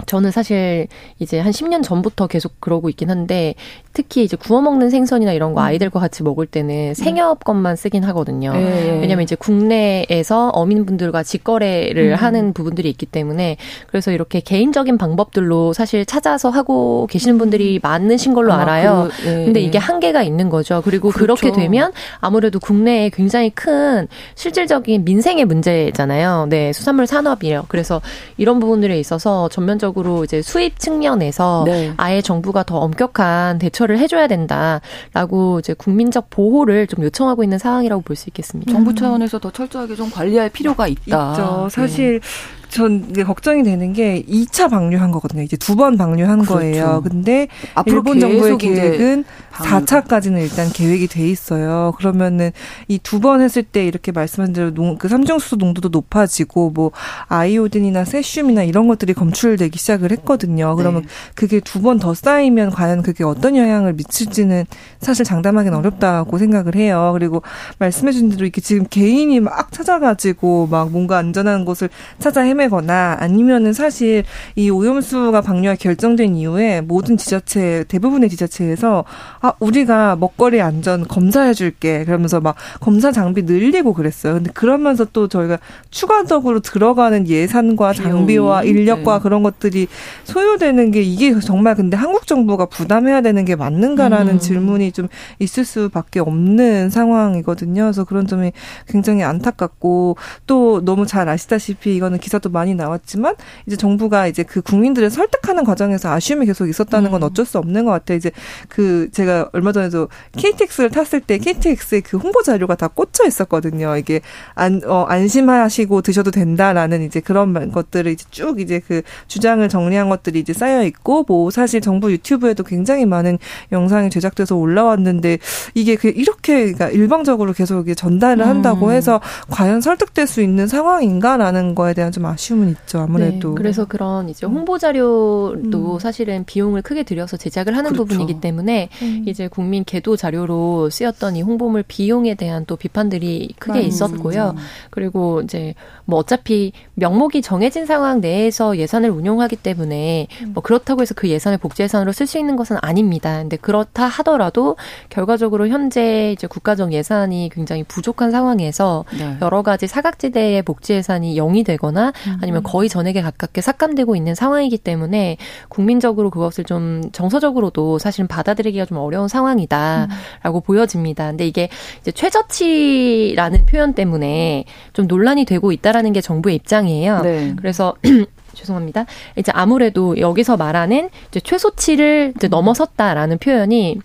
[0.06, 0.86] 저는 사실
[1.18, 3.54] 이제 한 10년 전부터 계속 그러고 있긴 한데
[3.92, 5.64] 특히 이제 구워 먹는 생선이나 이런 거 음.
[5.66, 8.52] 아이들과 같이 먹을 때는 생협 것만 쓰긴 하거든요.
[8.52, 8.98] 네.
[9.00, 12.14] 왜냐면 이제 국내에서 어민분들과 직거래를 음.
[12.14, 13.56] 하는 부분들이 있기 때문에
[13.88, 17.38] 그래서 이렇게 개인적인 방법들로 사실 찾아서 하고 계시는 음.
[17.38, 19.08] 분들이 많으신 걸로 아, 알아요.
[19.16, 19.44] 그, 네.
[19.46, 20.80] 근데 이게 한계가 있는 거죠.
[20.84, 21.40] 그리고 그렇죠.
[21.40, 26.46] 그렇게 되면 아무래도 국내에 굉장히 큰 실질적인 민생의 문제잖아요.
[26.50, 27.64] 네, 수산물 산업이에요.
[27.66, 28.00] 그래서
[28.36, 31.92] 이런 부분들에 있어서 전면적 으로 이제 수입 측면에서 네.
[31.96, 38.02] 아예 정부가 더 엄격한 대처를 대처를 해줘야 된다라고 이제 국민적 보호를 좀 요청하고 있는 상황이라고
[38.02, 38.72] 볼 수 있겠습니다.
[38.72, 41.32] 정부 차원에서 더 철저하게 좀 관리할 필요가 있다.
[41.32, 41.68] 있죠.
[41.70, 42.67] 사실 네.
[42.68, 45.42] 전 이게 걱정이 되는 게 2차 방류한 거거든요.
[45.42, 46.54] 이제 두 번 방류한 그렇죠.
[46.54, 47.02] 거예요.
[47.04, 47.48] 근데
[47.86, 51.92] 일본 정부의 계획은 4차까지는 일단 계획이 돼 있어요.
[51.96, 52.50] 그러면은
[52.88, 56.90] 이 두 번 했을 때 이렇게 말씀하신 대로 농, 그 삼중수소 농도도 높아지고 뭐
[57.28, 60.74] 아이오딘이나 세슘이나 이런 것들이 검출되기 시작을 했거든요.
[60.76, 61.08] 그러면 네.
[61.34, 64.64] 그게 두 번 더 쌓이면 과연 그게 어떤 영향을 미칠지는
[65.00, 67.10] 사실 장담하기는 어렵다고 생각을 해요.
[67.14, 67.42] 그리고
[67.78, 73.16] 말씀해 주신 대로 이렇게 지금 개인이 막 찾아가지고 막 뭔가 안전한 곳을 찾아 헤 헤매거나
[73.20, 74.24] 아니면은 사실
[74.56, 79.04] 이 오염수가 방류가 결정된 이후에 모든 지자체 대부분의 지자체에서
[79.40, 84.34] 아 우리가 먹거리 안전 검사해 줄게 그러면서 막 검사 장비 늘리고 그랬어요.
[84.34, 85.58] 근데 그러면서 또 저희가
[85.90, 89.22] 추가적으로 들어가는 예산과 장비와 인력과 네.
[89.22, 89.86] 그런 것들이
[90.24, 94.38] 소요되는 게 이게 정말 근데 한국 정부가 부담해야 되는 게 맞는가라는 음.
[94.38, 97.82] 질문이 좀 있을 수밖에 없는 상황이거든요.
[97.82, 98.52] 그래서 그런 점이
[98.88, 100.16] 굉장히 안타깝고
[100.46, 103.34] 또 너무 잘 아시다시피 이거는 기사도 얘기도 많이 나왔지만
[103.66, 107.26] 이제 정부가 이제 그 국민들을 설득하는 과정에서 아쉬움이 계속 있었다는 건 음.
[107.28, 108.16] 어쩔 수 없는 것 같아요.
[108.16, 108.30] 이제
[108.68, 113.96] 그 제가 얼마 전에도 KTX를 탔을 때 KTX의 그 홍보 자료가 다 꽂혀 있었거든요.
[113.96, 114.20] 이게
[114.54, 120.40] 안 어, 안심하시고 드셔도 된다라는 이제 그런 것들을 이제 쭉 이제 그 주장을 정리한 것들이
[120.40, 123.38] 이제 쌓여 있고 뭐 사실 정부 유튜브에도 굉장히 많은
[123.70, 125.38] 영상이 제작돼서 올라왔는데
[125.74, 128.92] 이게 그 이렇게 그러니까 일방적으로 계속 전달을 한다고 음.
[128.92, 133.00] 해서 과연 설득될 수 있는 상황인가라는 거에 대한 좀 아쉬움 아쉬움은 있죠.
[133.00, 133.50] 아무래도.
[133.50, 135.98] 네, 그래서 그런 이제 홍보 자료도 음.
[135.98, 138.06] 사실은 비용을 크게 들여서 제작을 하는 그렇죠.
[138.06, 139.24] 부분이기 때문에 음.
[139.26, 144.54] 이제 국민 계도 자료로 쓰였던 이 홍보물 비용에 대한 또 비판들이 크게 있었고요.
[144.90, 145.74] 그리고 이제
[146.04, 150.52] 뭐 어차피 명목이 정해진 상황 내에서 예산을 운용하기 때문에 음.
[150.54, 153.38] 뭐 그렇다고 해서 그 예산을 복지 예산으로 쓸 수 있는 것은 아닙니다.
[153.38, 154.76] 근데 그렇다 하더라도
[155.10, 159.36] 결과적으로 현재 이제 국가적 예산이 굉장히 부족한 상황에서 네.
[159.42, 162.27] 여러 가지 사각지대의 복지 예산이 0이 되거나 음.
[162.40, 165.36] 아니면 거의 전액에 가깝게 삭감되고 있는 상황이기 때문에
[165.68, 170.60] 국민적으로 그것을 좀 정서적으로도 사실은 받아들이기가 좀 어려운 상황이다라고 음.
[170.64, 171.28] 보여집니다.
[171.28, 171.68] 근데 이게
[172.00, 177.20] 이제 최저치라는 표현 때문에 좀 논란이 되고 있다라 있다라는 게 정부의 입장이에요.
[177.22, 177.54] 네.
[177.56, 177.94] 그래서
[178.54, 179.06] 죄송합니다.
[179.36, 184.00] 이제 아무래도 여기서 말하는 이제 최소치를 이제 넘어섰다라는 표현이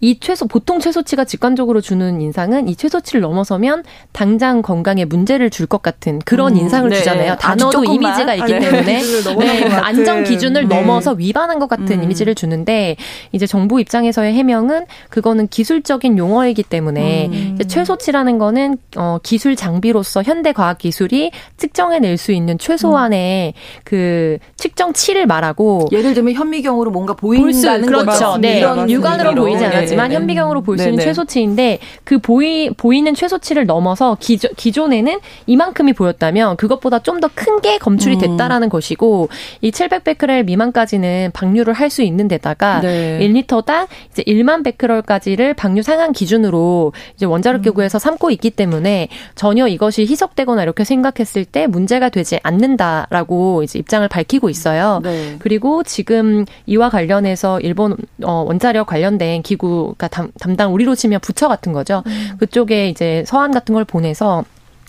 [0.00, 5.82] 이 최소 보통 최소치가 직관적으로 주는 인상은 이 최소치를 넘어서면 당장 건강에 문제를 줄 것
[5.82, 6.96] 같은 그런 음, 인상을 네.
[6.96, 7.36] 주잖아요.
[7.38, 8.70] 단어도 이미지가 있기 아, 네.
[8.70, 9.02] 때문에
[9.38, 10.76] 네, 안전 기준을 네.
[10.76, 12.04] 넘어서 위반한 것 같은 음.
[12.04, 12.96] 이미지를 주는데
[13.32, 17.58] 이제 정부 입장에서의 해명은 그거는 기술적인 용어이기 때문에 음.
[17.66, 23.80] 최소치라는 거는 어, 기술 장비로서 현대 과학 기술이 측정해낼 수 있는 최소한의 음.
[23.84, 28.06] 그 측정치를 말하고 예를 들면 현미경으로 뭔가 보인다는 그렇죠.
[28.06, 28.38] 거죠.
[28.38, 29.85] 네, 육안으로 보이지 않아요.
[29.86, 30.16] 하지만 네.
[30.16, 36.98] 현미경으로 볼 수 있는 최소치인데 그 보이 보이는 최소치를 넘어서 기존 기존에는 이만큼이 보였다면 그것보다
[37.00, 38.20] 좀 더 큰 게 검출이 음.
[38.20, 38.68] 됐다라는 음.
[38.68, 39.28] 것이고
[39.62, 43.18] 이 700베크렐 미만까지는 방류를 할 수 있는 데다가 네.
[43.22, 48.00] 1리터당 이제 1만 베크렐까지를 방류 상한 기준으로 이제 원자력 기구에서 음.
[48.00, 54.50] 삼고 있기 때문에 전혀 이것이 희석되거나 이렇게 생각했을 때 문제가 되지 않는다라고 이제 입장을 밝히고
[54.50, 55.00] 있어요.
[55.02, 55.36] 네.
[55.38, 61.48] 그리고 지금 이와 관련해서 일본 어 원자력 관련된 기구 그러니까 담, 담당 우리로 치면 부처
[61.48, 62.02] 같은 거죠.
[62.06, 62.36] 음.
[62.38, 64.44] 그쪽에 이제 서한 같은 걸 보내서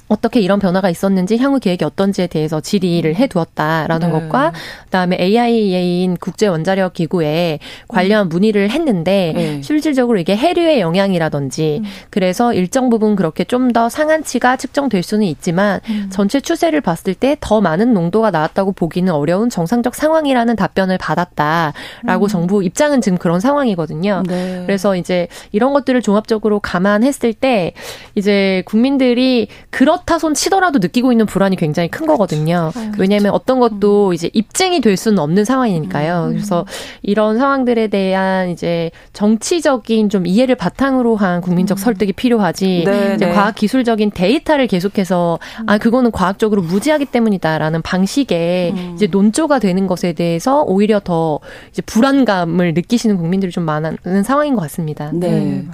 [0.08, 3.15] 어떻게 이런 변화가 있었는지 향후 계획이 어떤지에 대해서 질의를 음.
[3.15, 4.20] 해두었다라는 네.
[4.20, 4.54] 것과
[4.86, 8.30] 그다음에 AIA인 국제 원자력 기구에 관련 음.
[8.30, 9.62] 문의를 했는데 네.
[9.62, 11.89] 실질적으로 이게 해류의 영향이라든지 음.
[12.10, 16.08] 그래서 일정 부분 그렇게 좀 더 상한치가 측정될 수는 있지만 음.
[16.10, 22.28] 전체 추세를 봤을 때 더 많은 농도가 나왔다고 보기는 어려운 정상적 상황이라는 답변을 받았다라고 음.
[22.28, 24.24] 정부 입장은 지금 그런 상황이거든요.
[24.28, 24.63] 네.
[24.65, 27.74] 그래서 이제 이런 것들을 종합적으로 감안했을 때
[28.15, 32.71] 이제 국민들이 그런 그렇다 손 치더라도 느끼고 있는 불안이 굉장히 큰 거거든요.
[32.75, 34.13] 아, 왜냐하면 어떤 것도 음.
[34.13, 36.25] 이제 입증이 될 수는 없는 상황이니까요.
[36.27, 36.33] 음.
[36.33, 36.65] 그래서
[37.01, 41.79] 이런 상황들에 대한 이제 정치적인 좀 이해를 바탕으로 한 국민적 음.
[41.79, 42.83] 설득이 필요하지.
[42.86, 43.31] 네, 이제 네.
[43.33, 48.91] 과학 기술적인 데이터를 계속해서 아 그거는 과학적으로 무지하기 때문이다라는 방식의 음.
[48.95, 51.39] 이제 논조가 되는 것에 대해서 오히려 더
[51.71, 55.12] 이제 불안감을 느끼시는 국민들이 좀 많은 상황인 것 같습니다.
[55.13, 55.29] 네.
[55.29, 55.65] 네.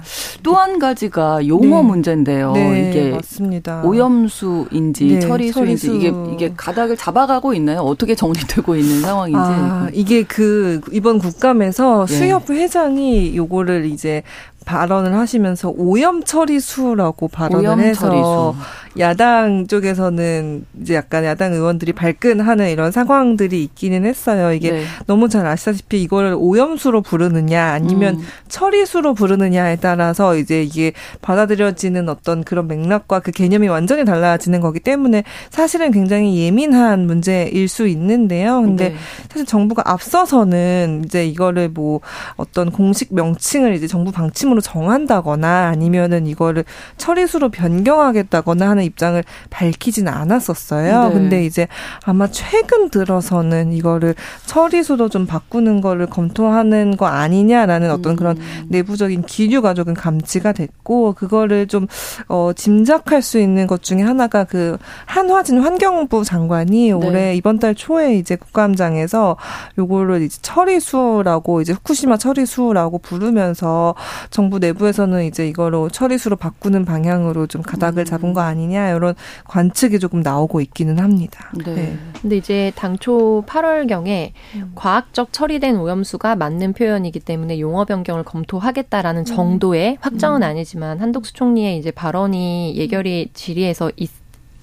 [0.42, 1.82] 또한 가지가 용어 네.
[1.82, 2.52] 문제인데요.
[2.52, 3.82] 네, 이게 맞습니다.
[3.84, 5.94] 오염 오염수인지 네, 처리수인지 처리수.
[5.96, 7.80] 이게 이게 가닥을 잡아가고 있나요?
[7.80, 9.38] 어떻게 정리되고 있는 상황인지?
[9.40, 12.14] 아, 이게 그 이번 국감에서 네.
[12.14, 14.22] 수협 회장이 요거를 이제
[14.64, 18.54] 발언을 하시면서 오염 처리수라고 발언을 오염 해서 처리수.
[18.98, 24.52] 야당 쪽에서는 이제 약간 야당 의원들이 발끈하는 이런 상황들이 있기는 했어요.
[24.52, 24.84] 이게 네.
[25.06, 28.24] 너무 잘 아시다시피 이걸 오염수로 부르느냐 아니면 음.
[28.48, 35.24] 처리수로 부르느냐에 따라서 이제 이게 받아들여지는 어떤 그런 맥락과 그 개념이 완전히 달라지는 거기 때문에
[35.50, 38.62] 사실은 굉장히 예민한 문제일 수 있는데요.
[38.62, 38.96] 근데 네.
[39.28, 42.00] 사실 정부가 앞서서는 이제 이거를 뭐
[42.36, 46.64] 어떤 공식 명칭을 이제 정부 방침으로 정한다거나 아니면은 이거를
[46.96, 51.08] 처리수로 변경하겠다거나 하는 입장을 밝히지는 않았었어요.
[51.08, 51.14] 네.
[51.14, 51.68] 근데 이제
[52.04, 54.14] 아마 최근 들어서는 이거를
[54.46, 58.16] 처리수도 좀 바꾸는 거를 검토하는 거 아니냐라는 어떤 음.
[58.16, 58.38] 그런
[58.68, 61.86] 내부적인 기류가 조금 감지가 됐고 그거를 좀
[62.28, 66.92] 어, 짐작할 수 있는 것 중에 하나가 그 한화진 환경부 장관이 네.
[66.92, 69.36] 올해 이번 달 초에 이제 국감장에서
[69.78, 73.94] 요거를 이제 처리수라고 이제 후쿠시마 처리수라고 부르면서
[74.30, 78.04] 정부 내부에서는 이제 이거로 처리수로 바꾸는 방향으로 좀 가닥을 음.
[78.04, 81.50] 잡은 거 아니냐 이런 관측이 조금 나오고 있기는 합니다.
[81.64, 81.74] 네.
[81.74, 81.98] 네.
[82.20, 84.72] 근데 이제 당초 8월 경에 음.
[84.74, 89.24] 과학적 처리된 오염수가 맞는 표현이기 때문에 용어 변경을 검토하겠다라는 음.
[89.24, 90.48] 정도의 확정은 음.
[90.48, 94.10] 아니지만 한덕수 총리의 이제 발언이 예결위 질의에서 있,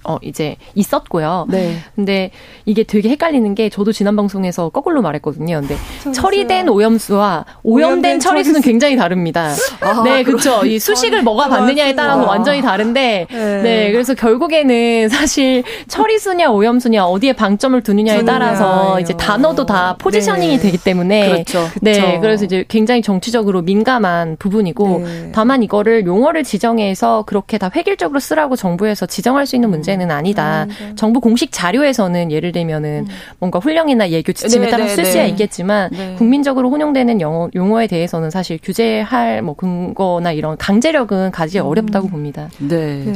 [0.03, 1.45] 어 이제 있었고요.
[1.49, 1.77] 네.
[1.95, 2.31] 근데
[2.65, 5.61] 이게 되게 헷갈리는 게 저도 지난 방송에서 거꾸로 말했거든요.
[5.61, 5.75] 근데
[6.13, 8.67] 처리된 오염수와 오염된, 오염된 처리수는 처리수.
[8.67, 9.51] 굉장히 다릅니다.
[9.81, 10.65] 아, 네, 그렇죠.
[10.65, 13.61] 이 수식을 뭐가 받느냐에 따라서 완전히 다른데 네.
[13.61, 13.91] 네.
[13.91, 20.61] 그래서 결국에는 사실 처리수냐 오염수냐 어디에 방점을 두느냐에 따라서 이제 단어도 다 포지셔닝이 네.
[20.61, 21.69] 되기 때문에 그렇죠.
[21.81, 25.31] 네, 그래서 이제 굉장히 정치적으로 민감한 부분이고 네.
[25.33, 30.67] 다만 이거를 용어를 지정해서 그렇게 다 획일적으로 쓰라고 정부에서 지정할 수 있는 문제 문제는 아니다.
[30.81, 30.95] 음.
[30.95, 33.13] 정부 공식 자료에서는 예를 들면은 음.
[33.39, 35.29] 뭔가 훈령이나 예교 지침에 네, 따라 네, 쓸 수야 네.
[35.29, 36.15] 있겠지만 네.
[36.17, 41.65] 국민적으로 혼용되는 영어, 용어에 대해서는 사실 규제할 뭐 근거나 이런 강제력은 가지 음.
[41.65, 42.49] 어렵다고 봅니다.
[42.59, 43.03] 네.
[43.05, 43.13] 네.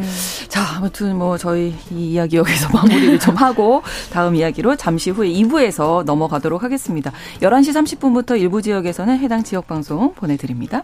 [0.48, 6.04] 자, 아무튼 뭐 저희 이 이야기 여기서 마무리를 좀 하고 다음 이야기로 잠시 후에 2부에서
[6.04, 7.12] 넘어가도록 하겠습니다.
[7.42, 10.84] 11시 30분부터 일부 지역에서는 해당 지역 방송 보내드립니다.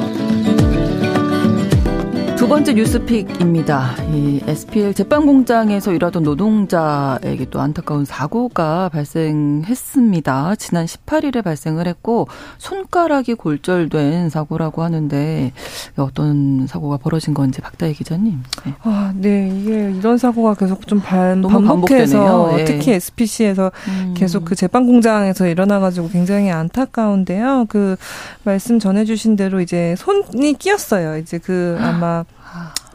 [2.41, 3.91] 두 번째 뉴스픽입니다.
[4.11, 10.55] 이 SPL 제빵 공장에서 일하던 노동자에게 또 안타까운 사고가 발생했습니다.
[10.55, 12.27] 지난 18일에 발생을 했고
[12.57, 15.51] 손가락이 골절된 사고라고 하는데
[15.97, 18.41] 어떤 사고가 벌어진 건지 박다희 기자님.
[18.65, 18.73] 네.
[18.81, 19.47] 아, 네.
[19.55, 22.65] 이게 이런 사고가 계속 좀 반, 반복해서 네.
[22.65, 24.15] 특히 SPC에서 음.
[24.17, 27.67] 계속 그 제빵 공장에서 일어나가지고 굉장히 안타까운데요.
[27.69, 27.97] 그
[28.43, 31.17] 말씀 전해주신 대로 이제 손이 끼었어요.
[31.17, 32.25] 이제 그 아마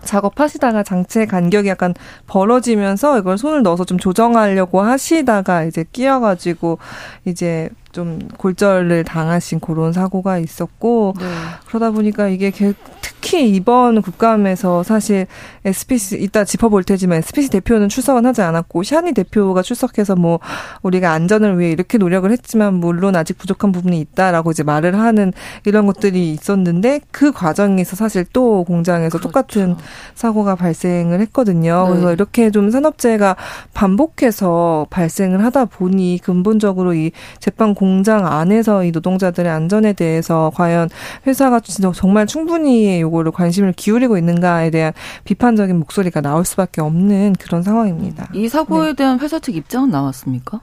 [0.05, 1.94] 작업하시다가 장체 간격이 약간
[2.27, 6.79] 벌어지면서 이걸 손을 넣어서 좀 조정하려고 하시다가 이제 끼어가지고
[7.25, 11.24] 이제 좀 골절을 당하신 그런 사고가 있었고 네.
[11.66, 12.52] 그러다 보니까 이게
[13.00, 15.26] 특히 이번 국감에서 사실
[15.64, 20.40] SPC 이따 짚어볼 테지만 SPC 대표는 출석은 하지 않았고 샤니 대표가 출석해서 뭐
[20.82, 25.32] 우리가 안전을 위해 이렇게 노력을 했지만 물론 아직 부족한 부분이 있다라고 이제 말을 하는
[25.64, 29.28] 이런 것들이 있었는데 그 과정에서 사실 또 공장에서 그렇죠.
[29.28, 29.76] 똑같은
[30.14, 31.85] 사고가 발생을 했거든요.
[31.87, 31.90] 네.
[31.90, 33.37] 그래서 이렇게 좀 산업재해가
[33.72, 40.88] 반복해서 발생을 하다 보니 근본적으로 이 제빵 공 공장 안에서 이 노동자들의 안전에 대해서 과연
[41.25, 41.61] 회사가
[41.94, 48.29] 정말 충분히 요거를 관심을 기울이고 있는가에 대한 비판적인 목소리가 나올 수밖에 없는 그런 상황입니다.
[48.35, 48.94] 이 사고에 네.
[48.94, 50.61] 대한 회사 측 입장은 나왔습니까?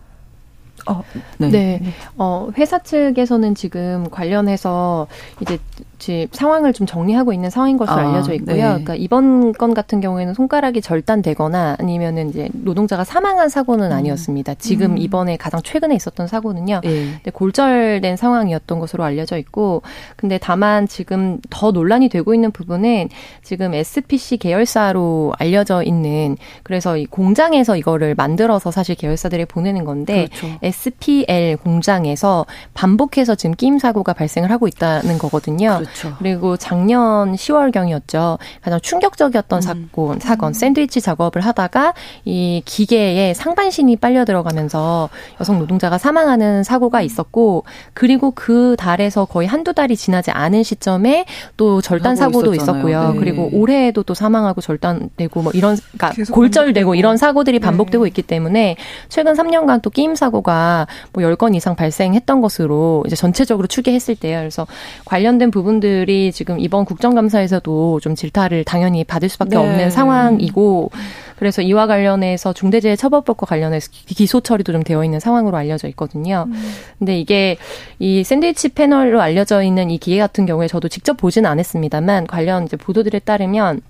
[0.86, 1.02] 어,
[1.38, 1.50] 네.
[1.50, 1.82] 네.
[2.18, 5.08] 어, 회사 측에서는 지금 관련해서
[5.40, 5.58] 이제
[6.04, 8.56] 지금 상황을 좀 정리하고 있는 상황인 것으로 아, 알려져 있고요.
[8.56, 8.62] 네.
[8.62, 13.96] 그러니까 이번 건 같은 경우에는 손가락이 절단되거나 아니면은 이제 노동자가 사망한 사고는 음.
[13.96, 14.56] 아니었습니다.
[14.56, 14.98] 지금 음.
[14.98, 16.82] 이번에 가장 최근에 있었던 사고는요.
[16.84, 17.20] 네.
[17.32, 19.82] 골절된 상황이었던 것으로 알려져 있고,
[20.18, 23.08] 근데 다만 지금 더 논란이 되고 있는 부분은
[23.42, 30.58] 지금 SPC 계열사로 알려져 있는 그래서 이 공장에서 이거를 만들어서 사실 계열사들에 보내는 건데 그렇죠.
[30.62, 35.78] SPL 공장에서 반복해서 지금 끼임 사고가 발생을 하고 있다는 거거든요.
[35.78, 35.93] 그렇죠.
[35.94, 36.16] 그렇죠.
[36.20, 38.38] 그리고 작년 10월경이었죠.
[38.62, 39.62] 가장 충격적이었던 음.
[39.62, 40.50] 사건, 사건.
[40.50, 40.54] 음.
[40.54, 41.94] 샌드위치 작업을 하다가
[42.26, 49.74] 이 기계에 상반신이 빨려 들어가면서 여성 노동자가 사망하는 사고가 있었고 그리고 그 달에서 거의 한두
[49.74, 51.26] 달이 지나지 않은 시점에
[51.58, 53.14] 또 절단 사고도 있었고요.
[53.14, 53.20] 네.
[53.20, 57.66] 그리고 올해에도 또 사망하고 절단되고 뭐 이런 그러니까 골절되고 이런 사고들이 네.
[57.66, 58.08] 반복되고 네.
[58.10, 58.76] 있기 때문에
[59.10, 64.40] 최근 3년간 또 끼임 사고가 뭐 10건 이상 발생했던 것으로 이제 전체적으로 추계했을 때요.
[64.40, 64.68] 그래서
[65.06, 69.58] 관련된 부분 부분들이 지금 이번 국정감사에서도 좀 질타를 당연히 받을 수밖에 네.
[69.58, 70.90] 없는 상황이고
[71.36, 76.46] 그래서 이와 관련해서 중대재해처벌법과 관련해서 기소 처리도 좀 되어 있는 상황으로 알려져 있거든요.
[76.48, 76.54] 음.
[76.98, 77.58] 근데 이게
[78.00, 82.78] 이 샌드위치 패널로 알려져 있는 이 기계 같은 경우에 저도 직접 보지는 않았습니다만 관련 이제
[82.78, 83.82] 보도들에 따르면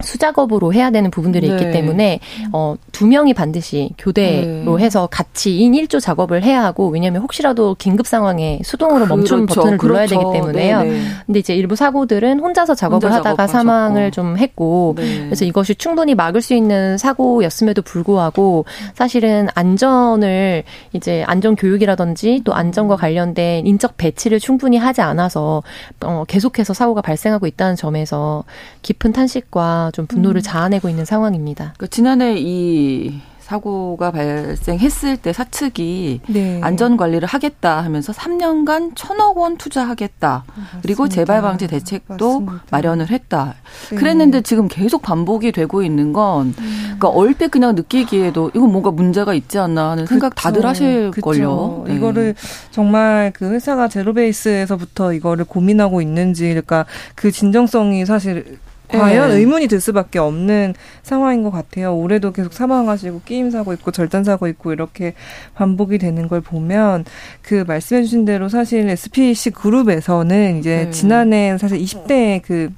[0.00, 1.54] 수작업으로 해야 되는 부분들이 네.
[1.54, 2.20] 있기 때문에
[2.52, 4.84] 어, 두 명이 반드시 교대로 네.
[4.84, 9.46] 해서 같이 2인 1조 작업을 해야 하고 왜냐하면 혹시라도 긴급 상황에 수동으로 그렇죠.
[9.46, 9.86] 버튼을 그렇죠.
[9.86, 10.82] 눌러야 되기 때문에요.
[10.82, 11.02] 네네.
[11.24, 15.24] 근데 이제 일부 사고들은 혼자서 작업을 혼자 하다가 사망을 좀 했고 네.
[15.24, 22.96] 그래서 이것이 충분히 막을 수 있는 사고였음에도 불구하고 사실은 안전을 이제 안전 교육이라든지 또 안전과
[22.96, 25.62] 관련된 인적 배치를 충분히 하지 않아서
[26.04, 28.44] 어, 계속해서 사고가 발생하고 있다는 점에서
[28.82, 30.42] 깊은 탄식과 좀 분노를 음.
[30.42, 31.74] 자아내고 있는 상황입니다.
[31.78, 36.60] 그 지난해 이 사고가 발생했을 때 사측이 네.
[36.64, 40.44] 안전 관리를 하겠다 하면서 3년간 천억 원 투자하겠다.
[40.48, 40.78] 맞습니다.
[40.82, 42.64] 그리고 재발 방지 대책도 맞습니다.
[42.70, 43.54] 마련을 했다.
[43.90, 43.96] 네.
[43.96, 46.82] 그랬는데 지금 계속 반복이 되고 있는 건 음.
[46.98, 50.14] 그러니까 얼핏 그냥 느끼기에도 이건 뭔가 문제가 있지 않나 하는 그쵸.
[50.14, 51.20] 생각 다들 하실 그쵸.
[51.24, 51.84] 걸요.
[51.86, 51.94] 네.
[51.94, 52.34] 이거를
[52.72, 59.36] 정말 그 회사가 제로베이스에서부터 이거를 고민하고 있는지 그러니까 그 진정성이 사실 과연 네.
[59.36, 61.96] 의문이 들 수밖에 없는 상황인 것 같아요.
[61.96, 65.14] 올해도 계속 사망하시고 끼임 사고 있고 절단 사고 있고 이렇게
[65.54, 67.04] 반복이 되는 걸 보면
[67.42, 70.90] 그 말씀해 주신 대로 사실 SPC 그룹에서는 이제 네.
[70.90, 72.70] 지난해 사실 20대 그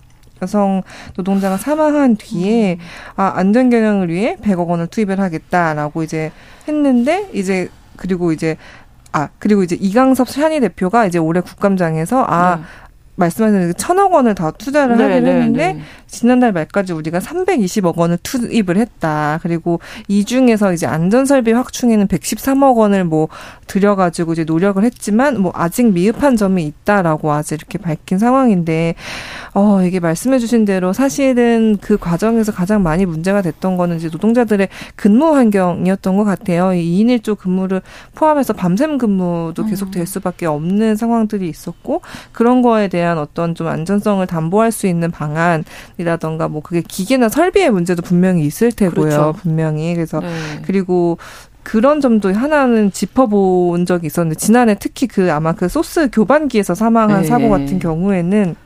[0.42, 0.83] 여성
[1.16, 2.79] 노동자가 사망한 뒤에 음.
[3.16, 6.31] 아 안전 경영을 위해 100억 원을 투입을 하겠다라고 이제
[6.68, 8.57] 했는데 이제 그리고 이제
[9.12, 12.62] 아 그리고 이제 이강섭 샤니 대표가 이제 올해 국감장에서 아 네.
[13.18, 15.81] 말씀하신 그 천억 원을 다 투자를 네, 하긴 네, 했는데 네.
[16.09, 19.38] 지난달 말까지 우리가 320억 원을 투입을 했다.
[19.42, 23.29] 그리고 이 중에서 이제 안전설비 확충에는 113억 원을 뭐
[23.66, 28.94] 들여가지고 이제 노력을 했지만 뭐 아직 미흡한 점이 있다라고 아직 이렇게 밝힌 상황인데
[29.55, 35.35] 어 이게 말씀해주신 대로 사실은 그 과정에서 가장 많이 문제가 됐던 거는 이제 노동자들의 근무
[35.35, 36.73] 환경이었던 것 같아요.
[36.73, 37.83] 이 2인 1조 근무를
[38.14, 42.01] 포함해서 밤샘 근무도 계속 될 수밖에 없는 상황들이 있었고
[42.33, 45.64] 그런 거에 대한 어떤 좀 안전성을 담보할 수 있는 방안
[45.99, 49.05] 이라던가 뭐 그게 기계나 설비의 문제도 분명히 있을 테고요.
[49.05, 49.35] 그렇죠.
[49.37, 50.29] 분명히 그래서 네.
[50.63, 51.19] 그리고
[51.63, 57.29] 그런 점도 하나는 짚어본 적이 있었는데 지난해 특히 그 아마 그 소스 교반기에서 사망한 네.
[57.29, 58.57] 사고 같은 경우에는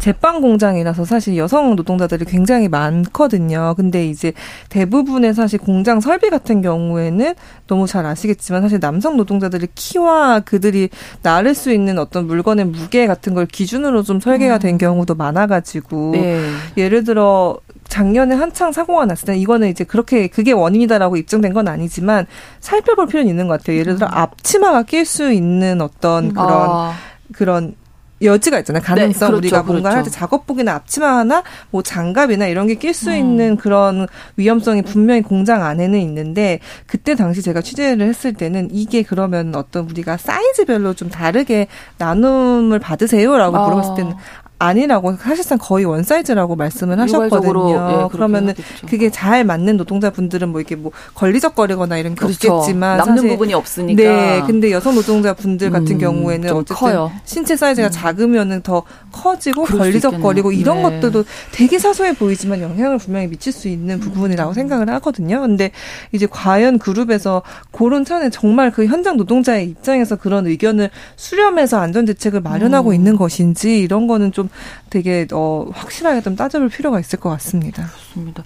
[0.00, 3.74] 제빵 공장이라서 사실 여성 노동자들이 굉장히 많거든요.
[3.76, 4.32] 근데 이제
[4.70, 7.34] 대부분의 사실 공장 설비 같은 경우에는
[7.66, 10.88] 너무 잘 아시겠지만 사실 남성 노동자들의 키와 그들이
[11.22, 14.78] 나를 수 있는 어떤 물건의 무게 같은 걸 기준으로 좀 설계가 된 음.
[14.78, 16.50] 경우도 많아가지고 네.
[16.78, 17.58] 예를 들어
[17.88, 22.26] 작년에 한창 사고가 났을 때 이거는 이제 그렇게 그게 원인이다라고 입증된 건 아니지만
[22.60, 23.76] 살펴볼 필요는 있는 것 같아요.
[23.76, 24.14] 예를 들어 음.
[24.14, 26.94] 앞치마가 낄 수 있는 어떤 그런 아.
[27.32, 27.74] 그런
[28.22, 28.82] 여지가 있잖아요.
[28.82, 29.96] 가능성 네, 그렇죠, 우리가 뭔가 그렇죠.
[29.96, 33.16] 할때 작업복이나 앞치마 하나 뭐 장갑이나 이런 게 낄수 음.
[33.16, 34.06] 있는 그런
[34.36, 40.16] 위험성이 분명히 공장 안에는 있는데 그때 당시 제가 취재를 했을 때는 이게 그러면 어떤 우리가
[40.16, 41.66] 사이즈별로 좀 다르게
[41.98, 43.64] 나눔을 받으세요라고 아.
[43.64, 44.14] 물어봤을 때는
[44.60, 48.04] 아니라고 사실상 거의 원 사이즈라고 말씀을 하셨거든요.
[48.04, 48.54] 예, 그러면은
[48.86, 52.52] 그게 잘 맞는 노동자분들은 뭐 이게 뭐 걸리적거리거나 이런 게 그렇죠.
[52.56, 54.02] 없겠지만 남는 부분이 없으니까.
[54.02, 54.42] 네.
[54.46, 57.10] 근데 여성 노동자분들 같은 음, 경우에는 어쨌든 커요.
[57.24, 57.90] 신체 사이즈가 음.
[57.90, 60.82] 작으면은 더 커지고 걸리적거리고 이런 네.
[60.82, 64.00] 것들도 되게 사소해 보이지만 영향을 분명히 미칠 수 있는 음.
[64.00, 65.40] 부분이라고 생각을 하거든요.
[65.40, 65.70] 근데
[66.12, 72.40] 이제 과연 그룹에서 그런 차원에 정말 그 현장 노동자의 입장에서 그런 의견을 수렴해서 안전 대책을
[72.40, 72.94] 마련하고 음.
[72.94, 74.48] 있는 것인지 이런 거는 좀
[74.88, 77.86] 되게 어 확실하게 좀 따져볼 필요가 있을 것 같습니다.
[77.86, 78.44] 그렇습니다.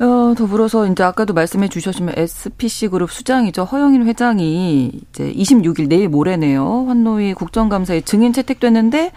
[0.00, 3.64] 어, 더불어서 이제 아까도 말씀해 주셨지만 SPC 그룹 수장이죠.
[3.64, 6.86] 허영인 회장이 이제 26일 내일 모레네요.
[6.86, 9.12] 환노위 국정감사에 증인 채택됐는데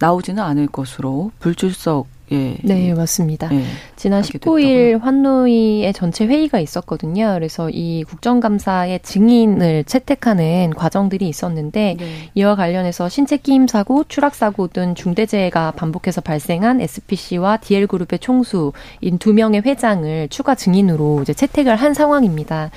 [0.00, 2.56] 나오지는 않을 것으로 불출석 예.
[2.62, 3.52] 네, 맞습니다.
[3.52, 3.64] 예,
[3.96, 4.98] 지난 19일 됐다고요.
[4.98, 7.32] 환노위의 전체 회의가 있었거든요.
[7.34, 12.30] 그래서 이 국정감사의 증인을 채택하는 과정들이 있었는데 네.
[12.34, 19.32] 이와 관련해서 신체 끼임 사고, 추락 사고 등 중대재해가 반복해서 발생한 SPC와 DL그룹의 총수인 두
[19.32, 22.70] 명의 회장을 추가 증인으로 이제 채택을 한 상황입니다.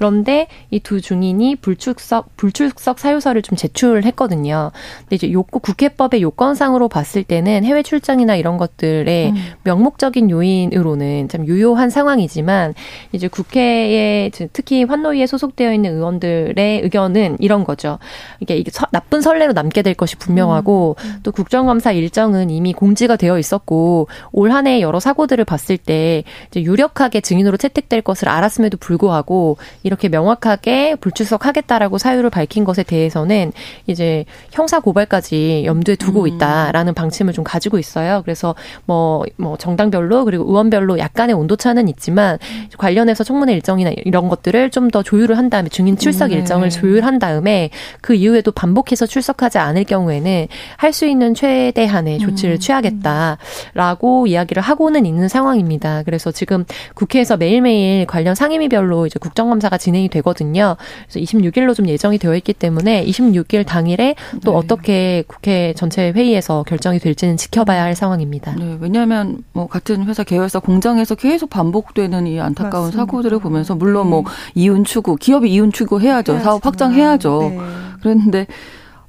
[0.00, 4.72] 그런데 이 두 중인이 불출석 불출석 사유서를 좀 제출했거든요.
[5.02, 9.36] 근데 이제 요구 국회법의 요건상으로 봤을 때는 해외 출장이나 이런 것들의 음.
[9.62, 12.74] 명목적인 요인으로는 참 유효한 상황이지만
[13.12, 17.98] 이제 국회에 특히 환노위에 소속되어 있는 의원들의 의견은 이런 거죠.
[18.40, 21.08] 이게 이게 서, 나쁜 선례로 남게 될 것이 분명하고 음.
[21.08, 21.20] 음.
[21.22, 27.20] 또 국정감사 일정은 이미 공지가 되어 있었고 올 한해 여러 사고들을 봤을 때 이제 유력하게
[27.20, 29.58] 증인으로 채택될 것을 알았음에도 불구하고
[29.90, 33.52] 이렇게 명확하게 불출석하겠다라고 사유를 밝힌 것에 대해서는
[33.86, 36.28] 이제 형사 고발까지 염두에 두고 음.
[36.28, 38.20] 있다라는 방침을 좀 가지고 있어요.
[38.22, 42.38] 그래서 뭐, 뭐 정당별로 그리고 의원별로 약간의 온도차는 있지만
[42.76, 46.36] 관련해서 청문회 일정이나 이런 것들을 좀 더 조율을 한 다음에 증인 출석 네.
[46.36, 52.58] 일정을 조율한 다음에 그 이후에도 반복해서 출석하지 않을 경우에는 할 수 있는 최대한의 조치를 음.
[52.58, 56.02] 취하겠다라고 이야기를 하고는 있는 상황입니다.
[56.02, 60.76] 그래서 지금 국회에서 매일매일 관련 상임위별로 이제 국정감사가 진행이 되거든요.
[61.08, 64.14] 그래서 26일로 좀 예정이 되어 있기 때문에 26일 당일에
[64.44, 64.56] 또 네.
[64.56, 68.54] 어떻게 국회 전체 회의에서 결정이 될지는 지켜봐야 할 상황입니다.
[68.56, 73.02] 네, 왜냐하면 뭐 같은 회사 계열사 공장에서 계속 반복되는 이 안타까운 맞습니다.
[73.02, 74.30] 사고들을 보면서 물론 뭐 네.
[74.54, 76.32] 이윤 추구, 기업이 이윤 추구해야죠.
[76.32, 76.44] 해야죠.
[76.44, 77.38] 사업 확장해야죠.
[77.40, 77.58] 네.
[78.02, 78.46] 그런데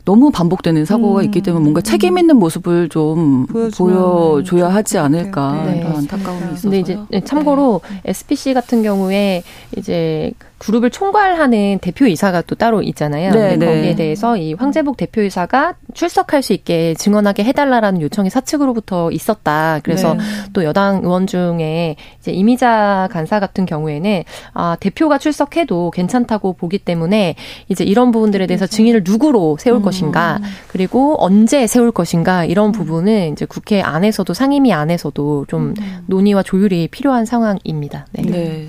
[0.03, 1.25] 너무 반복되는 사고가 음.
[1.25, 3.45] 있기 때문에 뭔가 책임 있는 모습을 좀
[3.77, 5.79] 보여줘야 하지 않을까 네.
[5.79, 6.62] 이런 안타까움이 있어서.
[6.63, 8.01] 근데 이제 참고로 네.
[8.05, 9.43] SPC 같은 경우에
[9.77, 10.31] 이제
[10.62, 13.32] 그룹을 총괄하는 대표이사가 또 따로 있잖아요.
[13.32, 13.65] 네, 네.
[13.65, 19.80] 거기에 대해서 이 황재복 대표이사가 출석할 수 있게 증언하게 해달라라는 요청이 사측으로부터 있었다.
[19.82, 20.21] 그래서 네.
[20.54, 27.34] 또 여당 의원 중에 이제 이미자 간사 같은 경우에는 아, 대표가 출석해도 괜찮다고 보기 때문에
[27.67, 28.76] 이제 이런 부분들에 대해서 그렇죠.
[28.76, 29.82] 증인을 누구로 세울 음.
[29.82, 32.71] 것인가 그리고 언제 세울 것인가 이런 음.
[32.71, 36.04] 부분은 이제 국회 안에서도 상임위 안에서도 좀 음.
[36.06, 38.06] 논의와 조율이 필요한 상황입니다.
[38.12, 38.21] 네.
[38.21, 38.67] 네.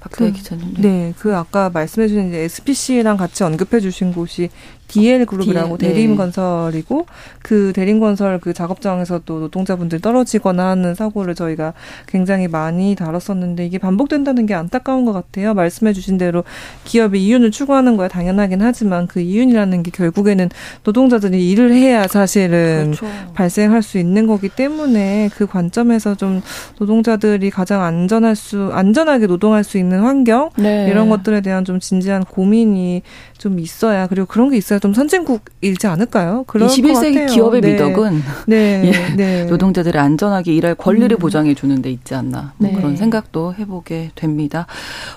[0.00, 0.74] 박사희 그, 기자님.
[0.74, 0.80] 네.
[0.80, 4.50] 네, 그 아까 말씀해 주신 이제 SPC랑 같이 언급해 주신 곳이
[4.90, 5.92] DL 그룹이라고 네.
[5.92, 7.06] 대림건설이고
[7.42, 11.74] 그 대림 건설 그 작업장에서 또 노동자분들 떨어지거나 하는 사고를 저희가
[12.06, 15.54] 굉장히 많이 다뤘었는데 이게 반복된다는 게 안타까운 것 같아요.
[15.54, 16.42] 말씀해 주신 대로
[16.84, 20.48] 기업이 이윤을 추구하는 거야 당연하긴 하지만 그 이윤이라는 게 결국에는
[20.82, 23.06] 노동자들이 일을 해야 사실은 그렇죠.
[23.34, 26.42] 발생할 수 있는 거기 때문에 그 관점에서 좀
[26.78, 30.88] 노동자들이 가장 안전할 수 안전하게 노동할 수 있는 환경 네.
[30.90, 33.02] 이런 것들에 대한 좀 진지한 고민이
[33.38, 36.44] 좀 있어야 그리고 그런 게 있어야 좀 선진국이지 않을까요?
[36.46, 37.72] 그럴 21세기 기업의 네.
[37.72, 38.82] 미덕은 네.
[38.92, 39.14] 예.
[39.14, 39.44] 네.
[39.44, 41.18] 노동자들이 안전하게 일할 권리를 음.
[41.18, 42.76] 보장해 주는 데 있지 않나 뭐 네.
[42.76, 44.66] 그런 생각도 해보게 됩니다.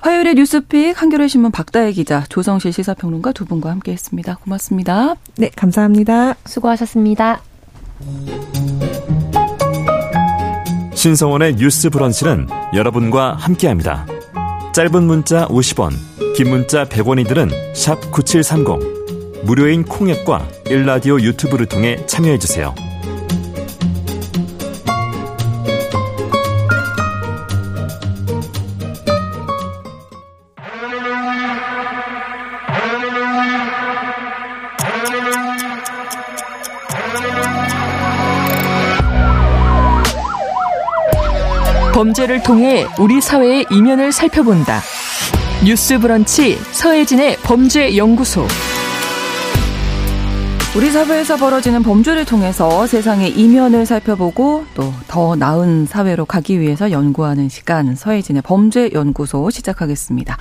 [0.01, 4.36] 화요일의 뉴스픽 한겨레 신문 박다혜 기자, 조성실 시사평론가 두 분과 함께했습니다.
[4.43, 5.16] 고맙습니다.
[5.38, 6.36] 네, 감사합니다.
[6.45, 7.41] 수고하셨습니다.
[10.93, 14.05] 신성원의 뉴스 브런치는 여러분과 함께합니다.
[14.74, 15.91] 짧은 문자 50원,
[16.36, 17.49] 긴 문자 100원이들은
[18.11, 19.03] 9730.
[19.44, 22.74] 무료인 콩앱과 일라디오 유튜브를 통해 참여해주세요.
[41.94, 44.82] 범죄를 통해 우리 사회의 이면을 살펴본다.
[45.64, 48.46] 뉴스 브런치 서혜진의 범죄 연구소.
[50.76, 57.47] 우리 사회에서 벌어지는 범죄를 통해서 세상의 이면을 살펴보고 또 더 나은 사회로 가기 위해서 연구하는
[57.47, 60.38] 시간 서혜진의 범죄 연구소 시작하겠습니다.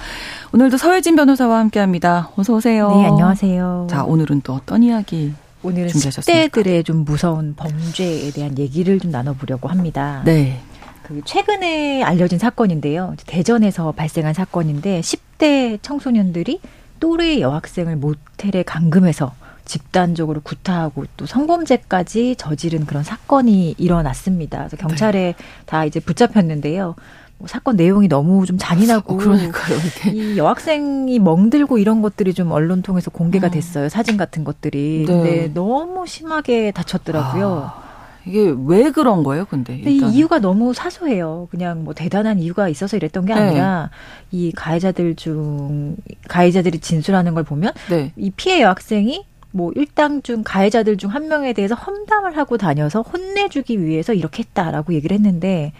[0.54, 2.30] 오늘도 서혜진 변호사와 함께합니다.
[2.36, 2.90] 어서 오세요.
[2.90, 3.88] 네, 안녕하세요.
[3.90, 6.48] 자, 오늘은 또 어떤 이야기 오늘은 준비하셨습니까?
[6.62, 10.22] 10대들의 좀 무서운 범죄에 대한 얘기를 좀 나눠보려고 합니다.
[10.24, 10.58] 네.
[11.02, 13.14] 그 최근에 알려진 사건인데요.
[13.26, 16.60] 대전에서 발생한 사건인데 10대 청소년들이
[16.98, 19.32] 또래 여학생을 모텔에 감금해서
[19.64, 24.58] 집단적으로 구타하고 또 성범죄까지 저지른 그런 사건이 일어났습니다.
[24.58, 25.44] 그래서 경찰에 네.
[25.66, 26.94] 다 이제 붙잡혔는데요.
[27.38, 29.78] 뭐 사건 내용이 너무 좀 잔인하고 어, 그러니까요.
[30.12, 33.50] 이 여학생이 멍들고 이런 것들이 좀 언론 통해서 공개가 음.
[33.50, 33.88] 됐어요.
[33.88, 35.04] 사진 같은 것들이.
[35.06, 35.12] 네.
[35.12, 37.72] 근데 너무 심하게 다쳤더라고요.
[37.76, 37.82] 아.
[38.24, 39.74] 이게 왜 그런 거예요, 근데?
[39.74, 41.48] 근데 이 이유가 너무 사소해요.
[41.50, 43.90] 그냥 뭐 대단한 이유가 있어서 이랬던 게 아니라
[44.30, 44.38] 네.
[44.38, 45.96] 이 가해자들 중
[46.28, 48.12] 가해자들이 진술하는 걸 보면 네.
[48.16, 53.84] 이 피해 여학생이 뭐 일당 중 가해자들 중 한 명에 대해서 험담을 하고 다녀서 혼내주기
[53.84, 55.72] 위해서 이렇게 했다라고 얘기를 했는데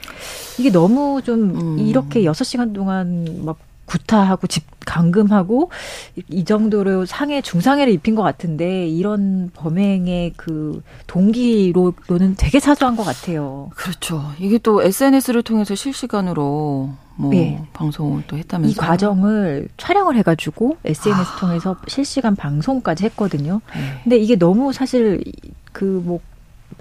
[0.59, 1.79] 이게 너무 좀 음.
[1.79, 3.57] 이렇게 여섯 시간 동안 막
[3.87, 5.71] 구타하고 집 감금하고
[6.29, 13.71] 이 정도로 상해 중상해를 입힌 것 같은데 이런 범행의 그 동기로는 되게 사소한 것 같아요.
[13.75, 14.23] 그렇죠.
[14.39, 17.63] 이게 또 SNS를 통해서 실시간으로 뭐 네.
[17.73, 18.73] 방송을 또 했다면서요?
[18.73, 21.41] 이 과정을 촬영을 해가지고 SNS 아.
[21.41, 23.61] 통해서 실시간 방송까지 했거든요.
[23.75, 24.01] 네.
[24.03, 25.23] 근데 이게 너무 사실
[25.73, 26.21] 그뭐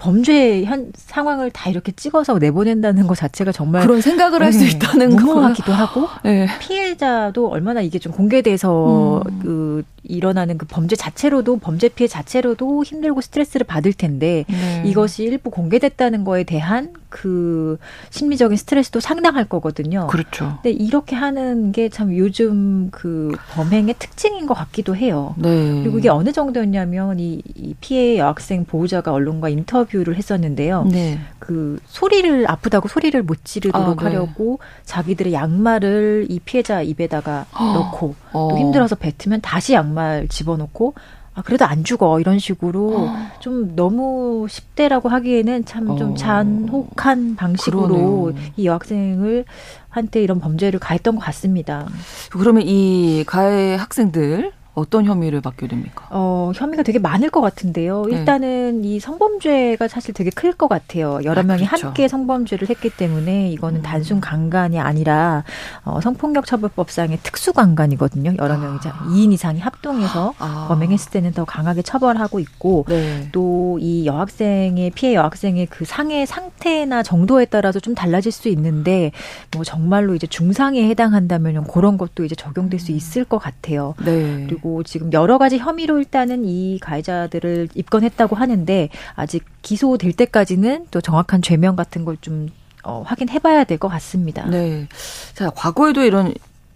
[0.02, 5.10] 범죄 현 상황을 다 이렇게 찍어서 내보낸다는 것 자체가 정말 그런 생각을 할수 네, 있다는
[5.10, 6.48] 무모하기도 하고 네.
[6.58, 9.38] 피해자도 얼마나 이게 좀 공개돼서 음.
[9.40, 14.82] 그 일어나는 그 범죄 자체로도 범죄 피해 자체로도 힘들고 스트레스를 받을 텐데 네.
[14.84, 17.78] 이것이 일부 공개됐다는 거에 대한 그
[18.10, 20.06] 심리적인 스트레스도 상당할 거거든요.
[20.08, 20.58] 그렇죠.
[20.62, 25.34] 근데 이렇게 하는 게 참 요즘 그 범행의 특징인 것 같기도 해요.
[25.36, 25.82] 네.
[25.82, 30.84] 그리고 이게 어느 정도였냐면 이, 이 피해 여학생 보호자가 언론과 인터뷰를 했었는데요.
[30.90, 31.20] 네.
[31.38, 34.16] 그 소리를 아프다고 소리를 못 지르도록 아, 네.
[34.16, 37.72] 하려고 자기들의 양말을 이 피해자 입에다가 어.
[37.74, 38.48] 넣고 어.
[38.50, 40.94] 또 힘들어서 뱉으면 다시 양말 집어넣고
[41.34, 42.20] 아, 그래도 안 죽어.
[42.20, 43.16] 이런 식으로 어.
[43.40, 46.14] 좀 너무 10대라고 하기에는 참좀 어.
[46.14, 48.32] 잔혹한 방식으로 그러네요.
[48.56, 49.44] 이 여학생을
[49.88, 51.88] 한테 이런 범죄를 가했던 것 같습니다.
[52.32, 56.06] 그러면 이 가해 학생들 어떤 혐의를 받게 됩니까?
[56.10, 58.06] 어, 혐의가 되게 많을 것 같은데요.
[58.06, 58.16] 네.
[58.16, 58.88] 일단은 네.
[58.88, 61.18] 이 성범죄가 사실 되게 클 것 같아요.
[61.24, 61.86] 여러 아, 명이 그렇죠.
[61.88, 63.82] 함께 성범죄를 했기 때문에 이거는 음.
[63.82, 65.44] 단순 강간이 아니라
[65.84, 68.34] 어, 성폭력 처벌법상의 특수 강간이거든요.
[68.38, 69.06] 여러 명이 아.
[69.08, 70.66] 2인 이상이 합동해서 아.
[70.68, 73.28] 범행했을 때는 더 강하게 처벌하고 있고 네.
[73.32, 79.10] 또이 여학생의 피해 여학생의 그 상해 상태나 정도에 따라서 좀 달라질 수 있는데
[79.54, 82.96] 뭐 정말로 이제 중상에 해당한다면 그런 것도 이제 적용될 수 음.
[82.96, 83.94] 있을 것 같아요.
[84.04, 84.46] 네.
[84.48, 91.00] 그리고 그리고 지금 여러 가지 혐의로 일단은 이 가해자들을 입건했다고 하는데 아직 기소될 때까지는 또
[91.00, 92.48] 정확한 죄명 같은 걸좀
[92.84, 94.46] 어, 확인해봐야 될 것 같습니다.
[94.48, 94.86] 네.
[95.34, 96.32] 자, 과거에도 이런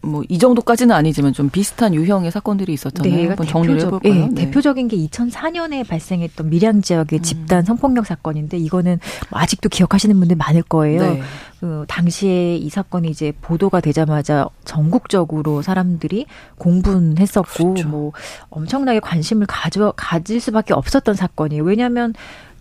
[0.06, 3.14] 뭐 이 정도까지는 아니지만 좀 비슷한 유형의 사건들이 있었잖아요.
[3.14, 4.12] 네, 한번 정리를 해볼까요?
[4.12, 4.44] 네, 네.
[4.44, 7.22] 대표적인 게 2004년에 발생했던 밀양 지역의 음.
[7.22, 8.98] 집단 성폭력 사건인데 이거는
[9.30, 11.00] 뭐 아직도 기억하시는 분들 많을 거예요.
[11.00, 11.22] 네.
[11.60, 16.26] 그 당시에 이 사건이 이제 보도가 되자마자 전국적으로 사람들이
[16.58, 17.88] 공분했었고 그렇죠.
[17.88, 18.12] 뭐
[18.50, 21.62] 엄청나게 관심을 가져 가질 수밖에 없었던 사건이에요.
[21.62, 22.12] 왜냐하면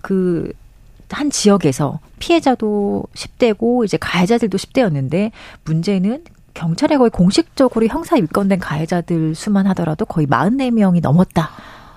[0.02, 5.32] 그한 지역에서 피해자도 10대고 이제 가해자들도 10대였는데
[5.66, 6.24] 문제는
[6.56, 11.51] 경찰에 거의 공식적으로 형사 입건된 가해자들 수만 하더라도 거의 44명이 넘었다.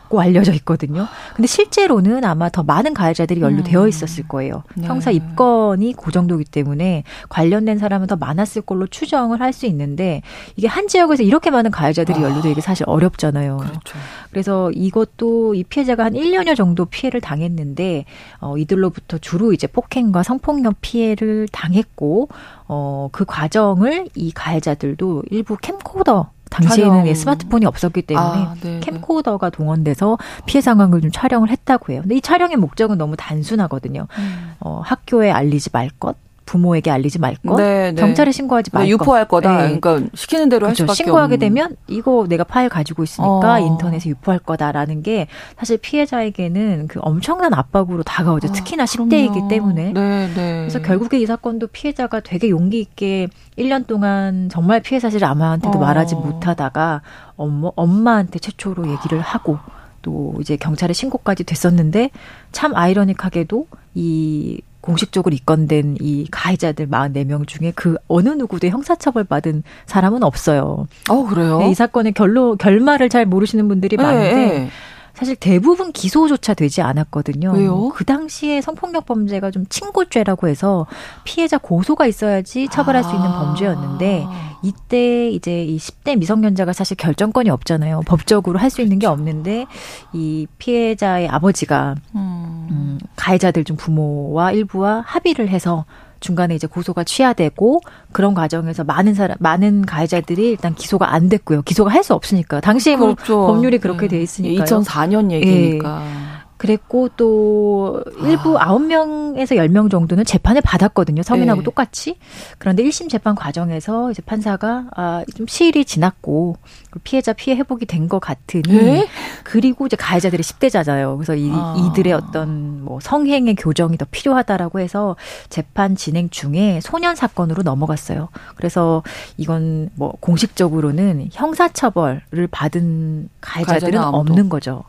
[0.09, 1.07] 고 알려져 있거든요.
[1.35, 3.89] 근데 실제로는 아마 더 많은 가해자들이 연루되어 음.
[3.89, 4.63] 있었을 거예요.
[4.75, 4.87] 네.
[4.87, 10.23] 형사 입건이 그 정도기 때문에 관련된 사람은 더 많았을 걸로 추정을 할 수 있는데
[10.57, 13.57] 이게 한 지역에서 이렇게 많은 가해자들이 연루되기 사실 어렵잖아요.
[13.57, 13.99] 그렇죠.
[14.31, 18.05] 그래서 이것도 이 피해자가 한 1년여 정도 피해를 당했는데
[18.41, 22.29] 어 이들로부터 주로 이제 폭행과 성폭력 피해를 당했고
[22.67, 27.15] 어그 과정을 이 가해자들도 일부 캠코더 당시에는 촬영.
[27.15, 28.81] 스마트폰이 없었기 때문에 아, 네, 네.
[28.81, 32.03] 캠코더가 동원돼서 피해 상황을 좀 촬영을 했다고 해요.
[32.03, 34.07] 근데 이 촬영의 목적은 너무 단순하거든요.
[34.19, 34.53] 음.
[34.61, 36.17] 어, 학교에 알리지 말 것,
[36.49, 38.01] 부모에게 알리지 말 것, 네, 네.
[38.01, 38.89] 경찰에 신고하지 말 것.
[38.89, 39.69] 유포할 거다.
[39.69, 39.79] 네.
[39.79, 40.85] 그러니까 시키는 대로 그렇죠.
[40.85, 41.39] 할 수밖에 신고하게 없는.
[41.39, 43.59] 되면 이거 내가 파일 가지고 있으니까 어.
[43.59, 45.27] 인터넷에 유포할 거다라는 게
[45.59, 48.49] 사실 피해자에게는 그 엄청난 압박으로 다가오죠.
[48.49, 49.93] 아, 특히나 10대이기 때문에.
[49.93, 50.61] 네, 네.
[50.61, 53.29] 그래서 결국에 이 사건도 피해자가 되게 용기 있게
[53.59, 55.81] 1년 동안 정말 피해 사실을 아마한테도 어.
[55.83, 57.03] 말하지 못하다가
[57.37, 59.59] 엄마, 엄마한테 최초로 얘기를 하고
[60.01, 62.11] 또 이제 경찰에 신고까지 됐었는데
[62.53, 70.23] 참 아이러닉하게도 이 공식적으로 입건된 이 가해자들 44명 중에 그 어느 누구도 형사처벌 받은 사람은
[70.23, 70.87] 없어요.
[71.11, 71.59] 어, 그래요?
[71.59, 74.71] 네, 이 사건의 결로, 결말을 잘 모르시는 분들이 네, 많은데 네.
[75.19, 77.51] 사실 대부분 기소조차 되지 않았거든요.
[77.53, 77.89] 왜요?
[77.89, 80.87] 그 당시에 성폭력 범죄가 좀 친고죄라고 해서
[81.25, 83.41] 피해자 고소가 있어야지 처벌할 수 있는 아.
[83.41, 84.25] 범죄였는데
[84.63, 88.03] 이때 이제 이 10대 미성년자가 사실 결정권이 없잖아요.
[88.07, 89.19] 법적으로 할 수 있는 게 그렇죠.
[89.19, 89.67] 없는데
[90.13, 92.69] 이 피해자의 아버지가 음.
[92.71, 95.85] 음, 가해자들 중 부모와 일부와 합의를 해서
[96.21, 97.81] 중간에 이제 고소가 취하되고
[98.13, 101.63] 그런 과정에서 많은 사람 많은 가해자들이 일단 기소가 안 됐고요.
[101.63, 103.37] 기소가 할 수 없으니까 당시에 뭐 그렇죠.
[103.37, 106.03] 뭐 법률이 그렇게 돼 있으니까 2004년 얘기니까.
[106.05, 106.39] 예.
[106.57, 111.23] 그랬고 또 일부 아홉 명에서 열 명 정도는 재판을 받았거든요.
[111.23, 111.65] 서민하고 네.
[111.65, 112.17] 똑같이.
[112.59, 116.57] 그런데 1심 재판 과정에서 이제 판사가 아, 좀 시일이 지났고
[116.88, 119.09] 그 피해자 피해 회복이 된 것 같으니 네?
[119.45, 121.17] 그리고 이제 가해자들이 10대자잖아요.
[121.19, 121.77] 그래서 이, 아.
[121.79, 125.17] 이들의 어떤 뭐 성행의 교정이 더 필요하다라고 해서
[125.51, 128.29] 재판 진행 중에 소년 사건으로 넘어갔어요.
[128.57, 129.03] 그래서
[129.37, 134.85] 이건 뭐 공식적으로는 형사처벌을 받은 가해자들은 없는 거죠.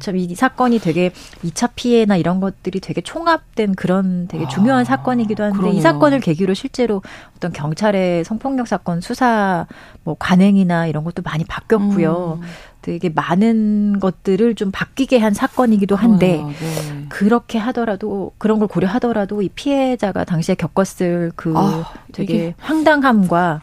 [0.00, 1.10] 참 이 사건이 되게
[1.44, 5.78] 2차 피해나 이런 것들이 되게 총합된 그런 되게 중요한 아, 사건이기도 한데 그러네요.
[5.78, 7.02] 이 사건을 계기로 실제로
[7.36, 9.66] 어떤 경찰의 성폭력 사건 수사
[10.04, 12.40] 뭐 관행이나 이런 것도 많이 바뀌었고요.
[12.42, 12.46] 음.
[12.86, 17.06] 되게 많은 것들을 좀 바뀌게 한 사건이기도 한데 어, 네.
[17.08, 22.54] 그렇게 하더라도 그런 걸 고려하더라도 이 피해자가 당시에 겪었을 그 아, 되게 이게.
[22.58, 23.62] 황당함과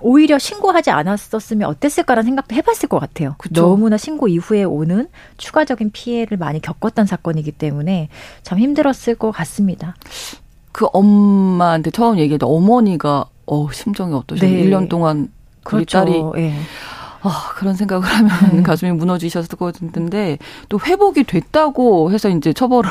[0.00, 3.34] 오히려 신고하지 않았었으면 어땠을까라는 생각도 해봤을 것 같아요.
[3.38, 3.62] 그쵸?
[3.62, 5.08] 너무나 신고 이후에 오는
[5.38, 8.10] 추가적인 피해를 많이 겪었던 사건이기 때문에
[8.44, 9.96] 참 힘들었을 것 같습니다.
[10.70, 14.56] 그 엄마한테 처음 얘기했던 어머니가 어 심정이 어떠셨나요?
[14.56, 14.70] 네.
[14.70, 15.32] 1년 동안
[15.64, 15.98] 그렇죠.
[15.98, 16.58] 딸이 네.
[17.22, 18.62] 아, 그런 생각을 하면 네.
[18.62, 22.90] 가슴이 무너지셨을 것 같은데 또 회복이 됐다고 해서 이제 처벌을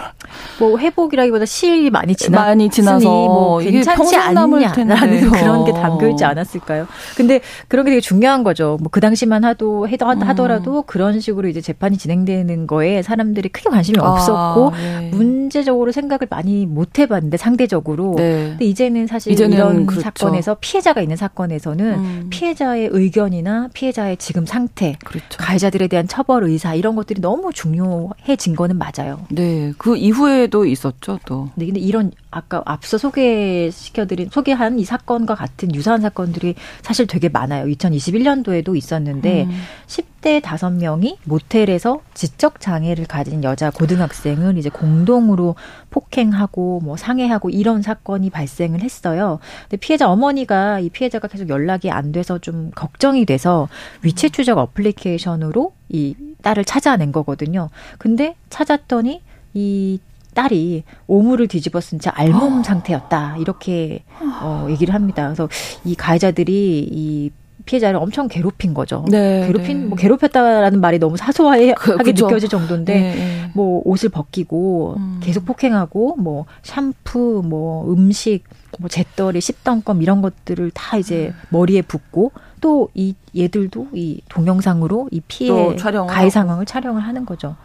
[0.59, 6.87] 뭐 회복이라기보다 시일이 많이 지나 많이 지나서 뭐 괜찮지 않냐라는 그런 게 담겨 있지 않았을까요?
[7.17, 8.77] 근데 그런 게 되게 중요한 거죠.
[8.79, 10.21] 뭐 그 당시만 하도 해도 음.
[10.21, 10.83] 하더라도 음.
[10.85, 15.09] 그런 식으로 이제 재판이 진행되는 거에 사람들이 크게 관심이 아, 없었고 네.
[15.11, 18.15] 문제적으로 생각을 많이 못 해봤는데 상대적으로.
[18.17, 18.49] 네.
[18.49, 20.03] 근데 이제는 사실 이제는 이런 그렇죠.
[20.03, 22.27] 사건에서 피해자가 있는 사건에서는 음.
[22.29, 25.37] 피해자의 의견이나 피해자의 지금 상태, 그렇죠.
[25.39, 29.25] 가해자들에 대한 처벌 의사 이런 것들이 너무 중요해진 거는 맞아요.
[29.29, 31.49] 네, 그 이후에도 있었죠, 또.
[31.55, 37.65] 네, 근데 이런 아까 앞서 소개시켜드린 소개한 이 사건과 같은 유사한 사건들이 사실 되게 많아요.
[37.65, 39.61] 2021년도에도 있었는데 음.
[39.87, 45.55] 10대 5명이 모텔에서 지적 장애를 가진 여자 고등학생을 이제 공동으로
[45.89, 49.39] 폭행하고 뭐 상해하고 이런 사건이 발생을 했어요.
[49.63, 53.67] 근데 피해자 어머니가 이 피해자가 계속 연락이 안 돼서 좀 걱정이 돼서
[54.03, 57.69] 위치 추적 어플리케이션으로 이 딸을 찾아낸 거거든요.
[57.97, 59.21] 근데 찾았더니
[59.53, 59.99] 이
[60.33, 62.63] 딸이 오물을 뒤집어 쓴 채 알몸 어.
[62.63, 63.37] 상태였다.
[63.37, 64.03] 이렇게
[64.41, 65.25] 어, 얘기를 합니다.
[65.25, 65.49] 그래서
[65.83, 67.31] 이 가해자들이 이
[67.65, 69.05] 피해자를 엄청 괴롭힌 거죠.
[69.09, 69.85] 네, 괴롭힌 네.
[69.87, 71.91] 뭐 괴롭혔다라는 말이 너무 사소하게 그.
[71.91, 73.51] 느껴질 정도인데 네, 네.
[73.53, 75.19] 뭐 옷을 벗기고 음.
[75.21, 78.43] 계속 폭행하고 뭐 샴푸 뭐 음식
[78.79, 81.39] 뭐 잿더리 씹던 껌 이런 것들을 다 이제 음.
[81.49, 85.75] 머리에 붓고 또 이 얘들도 이 동영상으로 이 피해
[86.07, 86.29] 가해.
[86.29, 87.55] 상황을 촬영을 하는 거죠.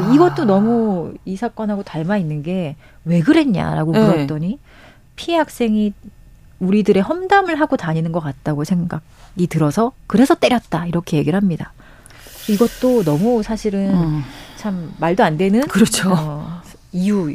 [0.00, 0.12] 아.
[0.14, 4.00] 이것도 너무 이 사건하고 닮아 있는 게 왜 그랬냐라고 네.
[4.00, 4.58] 물었더니
[5.16, 5.92] 피해 학생이
[6.60, 11.72] 우리들의 험담을 하고 다니는 것 같다고 생각이 들어서 그래서 때렸다 이렇게 얘기를 합니다.
[12.48, 14.22] 이것도 너무 사실은 음,
[14.56, 16.12] 참 말도 안 되는 그렇죠.
[16.16, 16.62] 어,
[16.92, 17.34] 이유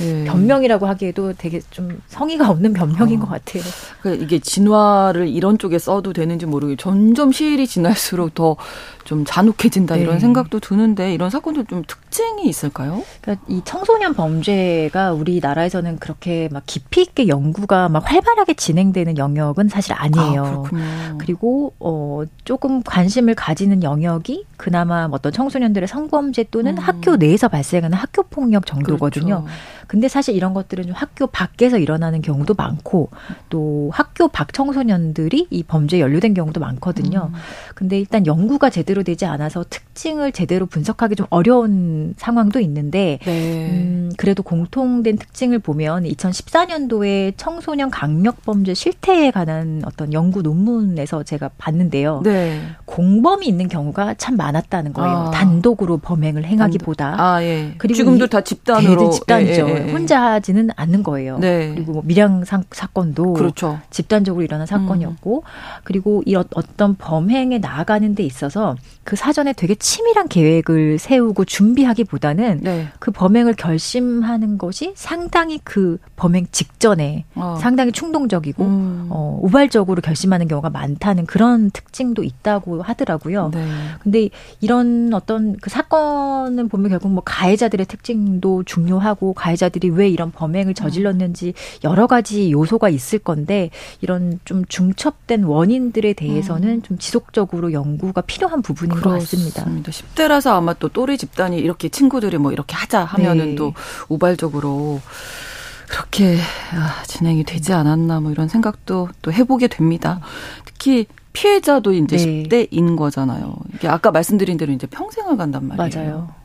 [0.00, 0.24] 예.
[0.24, 3.24] 변명이라고 하기에도 되게 좀 성의가 없는 변명인 어.
[3.24, 3.62] 것 같아요.
[4.00, 6.78] 그 이게 진화를 이런 쪽에 써도 되는지 모르겠.
[6.78, 8.56] 점점 시일이 지날수록 더
[9.04, 10.02] 좀 잔혹해진다 네.
[10.02, 13.02] 이런 생각도 드는데 이런 사건도 좀 특징이 있을까요?
[13.20, 19.94] 그러니까 이 청소년 범죄가 우리나라에서는 그렇게 막 깊이 있게 연구가 막 활발하게 진행되는 영역은 사실
[19.94, 20.44] 아니에요.
[20.44, 21.18] 아, 그렇군요.
[21.18, 26.78] 그리고 어 조금 관심을 가지는 영역이 그나마 어떤 청소년들의 성범죄 또는 음.
[26.78, 29.42] 학교 내에서 발생하는 학교 폭력 정도거든요.
[29.42, 29.46] 그렇죠.
[29.92, 33.10] 근데 사실 이런 것들은 좀 학교 밖에서 일어나는 경우도 많고
[33.50, 37.28] 또 학교 밖 청소년들이 이 범죄에 연루된 경우도 많거든요.
[37.30, 37.38] 음.
[37.74, 43.68] 근데 일단 연구가 제대로 되지 않아서 특징을 제대로 분석하기 좀 어려운 상황도 있는데 네.
[43.70, 51.50] 음, 그래도 공통된 특징을 보면 2014년도에 청소년 강력 범죄 실태에 관한 어떤 연구 논문에서 제가
[51.58, 52.22] 봤는데요.
[52.24, 52.62] 네.
[52.86, 55.12] 공범이 있는 경우가 참 많았다는 거예요.
[55.14, 55.30] 아.
[55.32, 57.16] 단독으로 범행을 행하기보다.
[57.22, 57.74] 아 예.
[57.76, 59.68] 그리고 지금도 이- 다 집단으로 집단이죠.
[59.68, 59.92] 예, 예, 예.
[59.92, 61.38] 혼자 하지는 않는 거예요.
[61.38, 61.72] 네.
[61.74, 63.78] 그리고 뭐 밀양 사, 사건도 그렇죠.
[63.90, 65.44] 집단적으로 일어난 사건이었고
[65.84, 72.60] 그리고 이 어- 어떤 범행에 나아가는 데 있어서 그 사전에 되게 치밀한 계획을 세우고 준비하기보다는
[72.62, 72.88] 네.
[72.98, 77.56] 그 범행을 결심하는 것이 상당히 그 범행 직전에 어.
[77.60, 79.06] 상당히 충동적이고 음.
[79.10, 83.50] 어, 우발적으로 결심하는 경우가 많다는 그런 특징도 있다고 하더라고요.
[83.52, 83.66] 네.
[84.02, 84.28] 근데
[84.60, 90.74] 이런 어떤 그 사건을 보면 결국 뭐 가해자들의 특징도 중요하고 가해자 들이 왜 이런 범행을
[90.74, 91.54] 저질렀는지
[91.84, 99.00] 여러 가지 요소가 있을 건데 이런 좀 중첩된 원인들에 대해서는 좀 지속적으로 연구가 필요한 부분인
[99.00, 99.64] 것 같습니다.
[99.64, 103.54] 10대라서 아마 또 또래 집단이 이렇게 친구들이 뭐 이렇게 하자 하면은 네.
[103.54, 103.72] 또
[104.08, 105.00] 우발적으로
[105.88, 106.38] 그렇게
[106.74, 110.20] 아, 진행이 되지 않았나 뭐 이런 생각도 또 해보게 됩니다.
[110.64, 112.42] 특히 피해자도 이제 네.
[112.44, 113.56] 10대인 거잖아요.
[113.74, 116.04] 이게 아까 말씀드린 대로 이제 평생을 간단 말이에요.
[116.04, 116.41] 맞아요.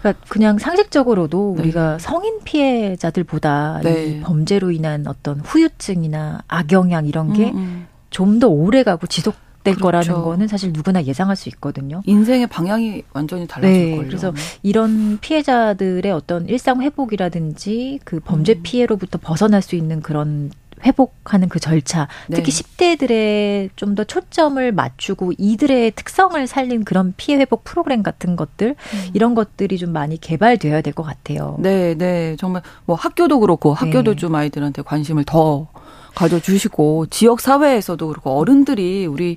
[0.00, 1.62] 그러니까 그냥 상식적으로도 네.
[1.62, 4.04] 우리가 성인 피해자들보다 네.
[4.04, 9.82] 이 범죄로 인한 어떤 후유증이나 악영향 이런 게 음, 좀더 오래 가고 지속 될 그렇죠.
[10.12, 12.02] 거라는 거는 사실 누구나 예상할 수 있거든요.
[12.04, 14.06] 인생의 방향이 완전히 달라질 네, 걸요.
[14.06, 14.32] 그래서
[14.62, 18.60] 이런 피해자들의 어떤 일상 회복이라든지 그 범죄 음.
[18.62, 20.50] 피해로부터 벗어날 수 있는 그런
[20.84, 22.36] 회복하는 그 절차, 네.
[22.36, 28.74] 특히 10대들의 좀 더 초점을 맞추고 이들의 특성을 살린 그런 피해 회복 프로그램 같은 것들
[29.12, 31.56] 이런 것들이 좀 많이 개발되어야 될 것 같아요.
[31.58, 31.62] 음.
[31.62, 32.36] 네, 네.
[32.38, 34.16] 정말 뭐 학교도 그렇고 학교도 네.
[34.16, 35.68] 좀 아이들한테 관심을 더
[36.14, 39.36] 가져주시고 지역 사회에서도 그렇고 어른들이 우리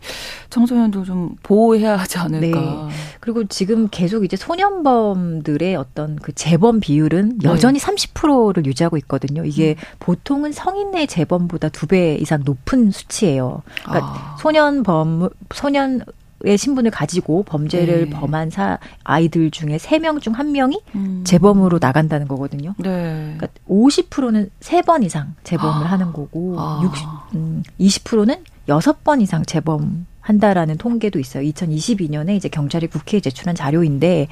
[0.50, 2.60] 청소년들 좀 보호해야 하지 않을까.
[2.60, 2.94] 네.
[3.20, 7.50] 그리고 지금 계속 이제 소년범들의 어떤 그 재범 비율은 네.
[7.50, 9.44] 여전히 30%를 유지하고 있거든요.
[9.44, 9.84] 이게 음.
[10.00, 13.62] 보통은 성인의 재범보다 두 배 이상 높은 수치예요.
[13.86, 14.36] 그러니까 아.
[14.42, 16.02] 소년범 소년
[16.42, 18.10] 의 신분을 가지고 범죄를 네.
[18.12, 21.24] 범한 사 아이들 중에 세 명 중 한 명이 음.
[21.26, 22.76] 재범으로 나간다는 거거든요.
[22.78, 23.34] 네.
[23.38, 25.92] 그러니까 50%는 세 번 이상 재범을 아.
[25.92, 26.80] 하는 거고 아.
[26.84, 31.50] 60, 음, 20%는 여섯 번 이상 재범 한다라는 통계도 있어요.
[31.50, 34.28] 2022년에 이제 경찰이 국회에 제출한 자료인데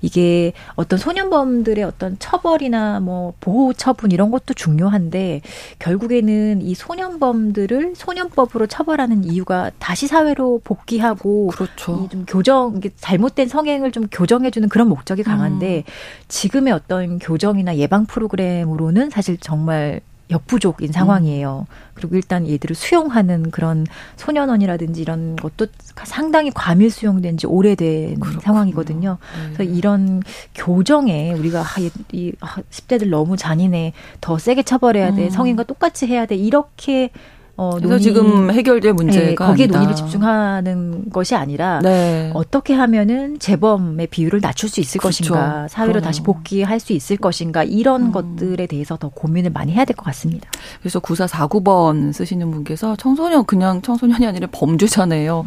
[0.00, 5.40] 이게 어떤 소년범들의 어떤 처벌이나 뭐 보호 처분 이런 것도 중요한데
[5.80, 12.06] 결국에는 이 소년범들을 소년법으로 처벌하는 이유가 다시 사회로 복귀하고 그렇죠.
[12.06, 15.82] 이좀 교정 이게 잘못된 성행을 좀 교정해 주는 그런 목적이 강한데 음.
[16.28, 21.66] 지금의 어떤 교정이나 예방 프로그램으로는 사실 정말 역부족인 상황이에요.
[21.94, 25.66] 그리고 일단 얘들을 수용하는 그런 소년원이라든지 이런 것도
[26.04, 28.40] 상당히 과밀 수용된 지 오래된 그렇군요.
[28.40, 29.18] 상황이거든요.
[29.20, 29.52] 네.
[29.54, 30.22] 그래서 이런
[30.54, 33.92] 교정에 우리가 아, 이, 이 아, 10대들 너무 잔인해.
[34.20, 35.24] 더 세게 처벌해야 돼.
[35.24, 35.30] 음.
[35.30, 36.36] 성인과 똑같이 해야 돼.
[36.36, 37.10] 이렇게
[37.60, 39.78] 어, 그래서 논의, 지금 해결될 문제가 네, 거기에 아니다.
[39.80, 42.30] 논의를 집중하는 것이 아니라 네.
[42.32, 45.34] 어떻게 하면은 재범의 비율을 낮출 수 있을 그렇죠.
[45.34, 46.04] 것인가, 사회로 그럼요.
[46.06, 48.12] 다시 복귀할 수 있을 것인가 이런 음.
[48.12, 50.48] 것들에 대해서 더 고민을 많이 해야 될 것 같습니다.
[50.80, 55.44] 그래서 9449번 쓰시는 분께서 청소년 그냥 청소년이 아니라 범죄잖아요.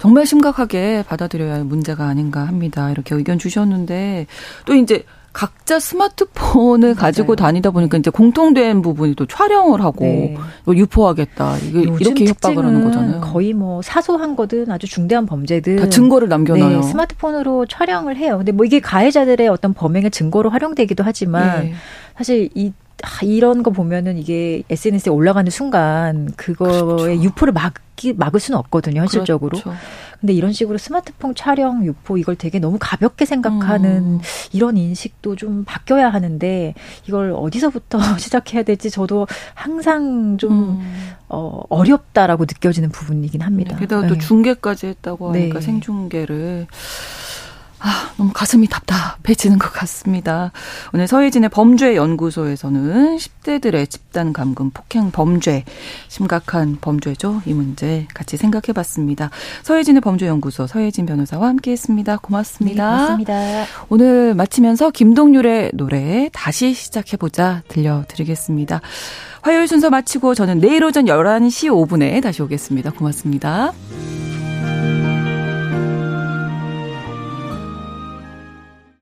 [0.00, 2.90] 정말 심각하게 받아들여야 할 문제가 아닌가 합니다.
[2.90, 4.26] 이렇게 의견 주셨는데
[4.64, 7.00] 또 이제 각자 스마트폰을 맞아요.
[7.00, 10.36] 가지고 다니다 보니까 이제 공통된 부분이 또 촬영을 하고 네.
[10.68, 11.58] 유포하겠다.
[11.58, 13.20] 이게 이렇게 협박을 하는 거잖아요.
[13.22, 16.80] 거의 뭐 사소한 거든 아주 중대한 범죄든 다 증거를 남겨놔요.
[16.80, 18.36] 네, 스마트폰으로 촬영을 해요.
[18.38, 21.72] 근데 뭐 이게 가해자들의 어떤 범행의 증거로 활용되기도 하지만 네.
[22.16, 22.72] 사실 이
[23.02, 27.22] 아, 이런 거 보면은 이게 SNS에 올라가는 순간 그거의 그렇죠.
[27.22, 29.58] 유포를 막기 막을 수는 없거든요 현실적으로.
[29.58, 29.74] 그렇죠.
[30.20, 34.20] 근데 이런 식으로 스마트폰 촬영 유포 이걸 되게 너무 가볍게 생각하는 음.
[34.52, 36.74] 이런 인식도 좀 바뀌어야 하는데
[37.08, 41.12] 이걸 어디서부터 시작해야 될지 저도 항상 좀 음.
[41.28, 43.74] 어, 어렵다라고 느껴지는 부분이긴 합니다.
[43.74, 44.20] 네, 게다가 또 네.
[44.20, 45.64] 중계까지 했다고 하니까 네.
[45.64, 46.68] 생중계를
[47.84, 50.52] 아, 너무 가슴이 답답해지는 것 같습니다.
[50.94, 55.64] 오늘 서혜진의 범죄 연구소에서는 10대들의 집단 감금 폭행 범죄
[56.06, 57.42] 심각한 범죄죠.
[57.44, 59.30] 이 문제 같이 생각해 봤습니다.
[59.64, 62.18] 서혜진의 범죄 연구소 서혜진 변호사와 함께 했습니다.
[62.18, 62.90] 고맙습니다.
[62.90, 63.64] 네, 고맙습니다.
[63.88, 68.80] 오늘 마치면서 김동률의 노래 다시 시작해 보자 들려 드리겠습니다.
[69.42, 72.92] 화요일 순서 마치고 저는 내일 오전 11시 5분에 다시 오겠습니다.
[72.92, 73.72] 고맙습니다.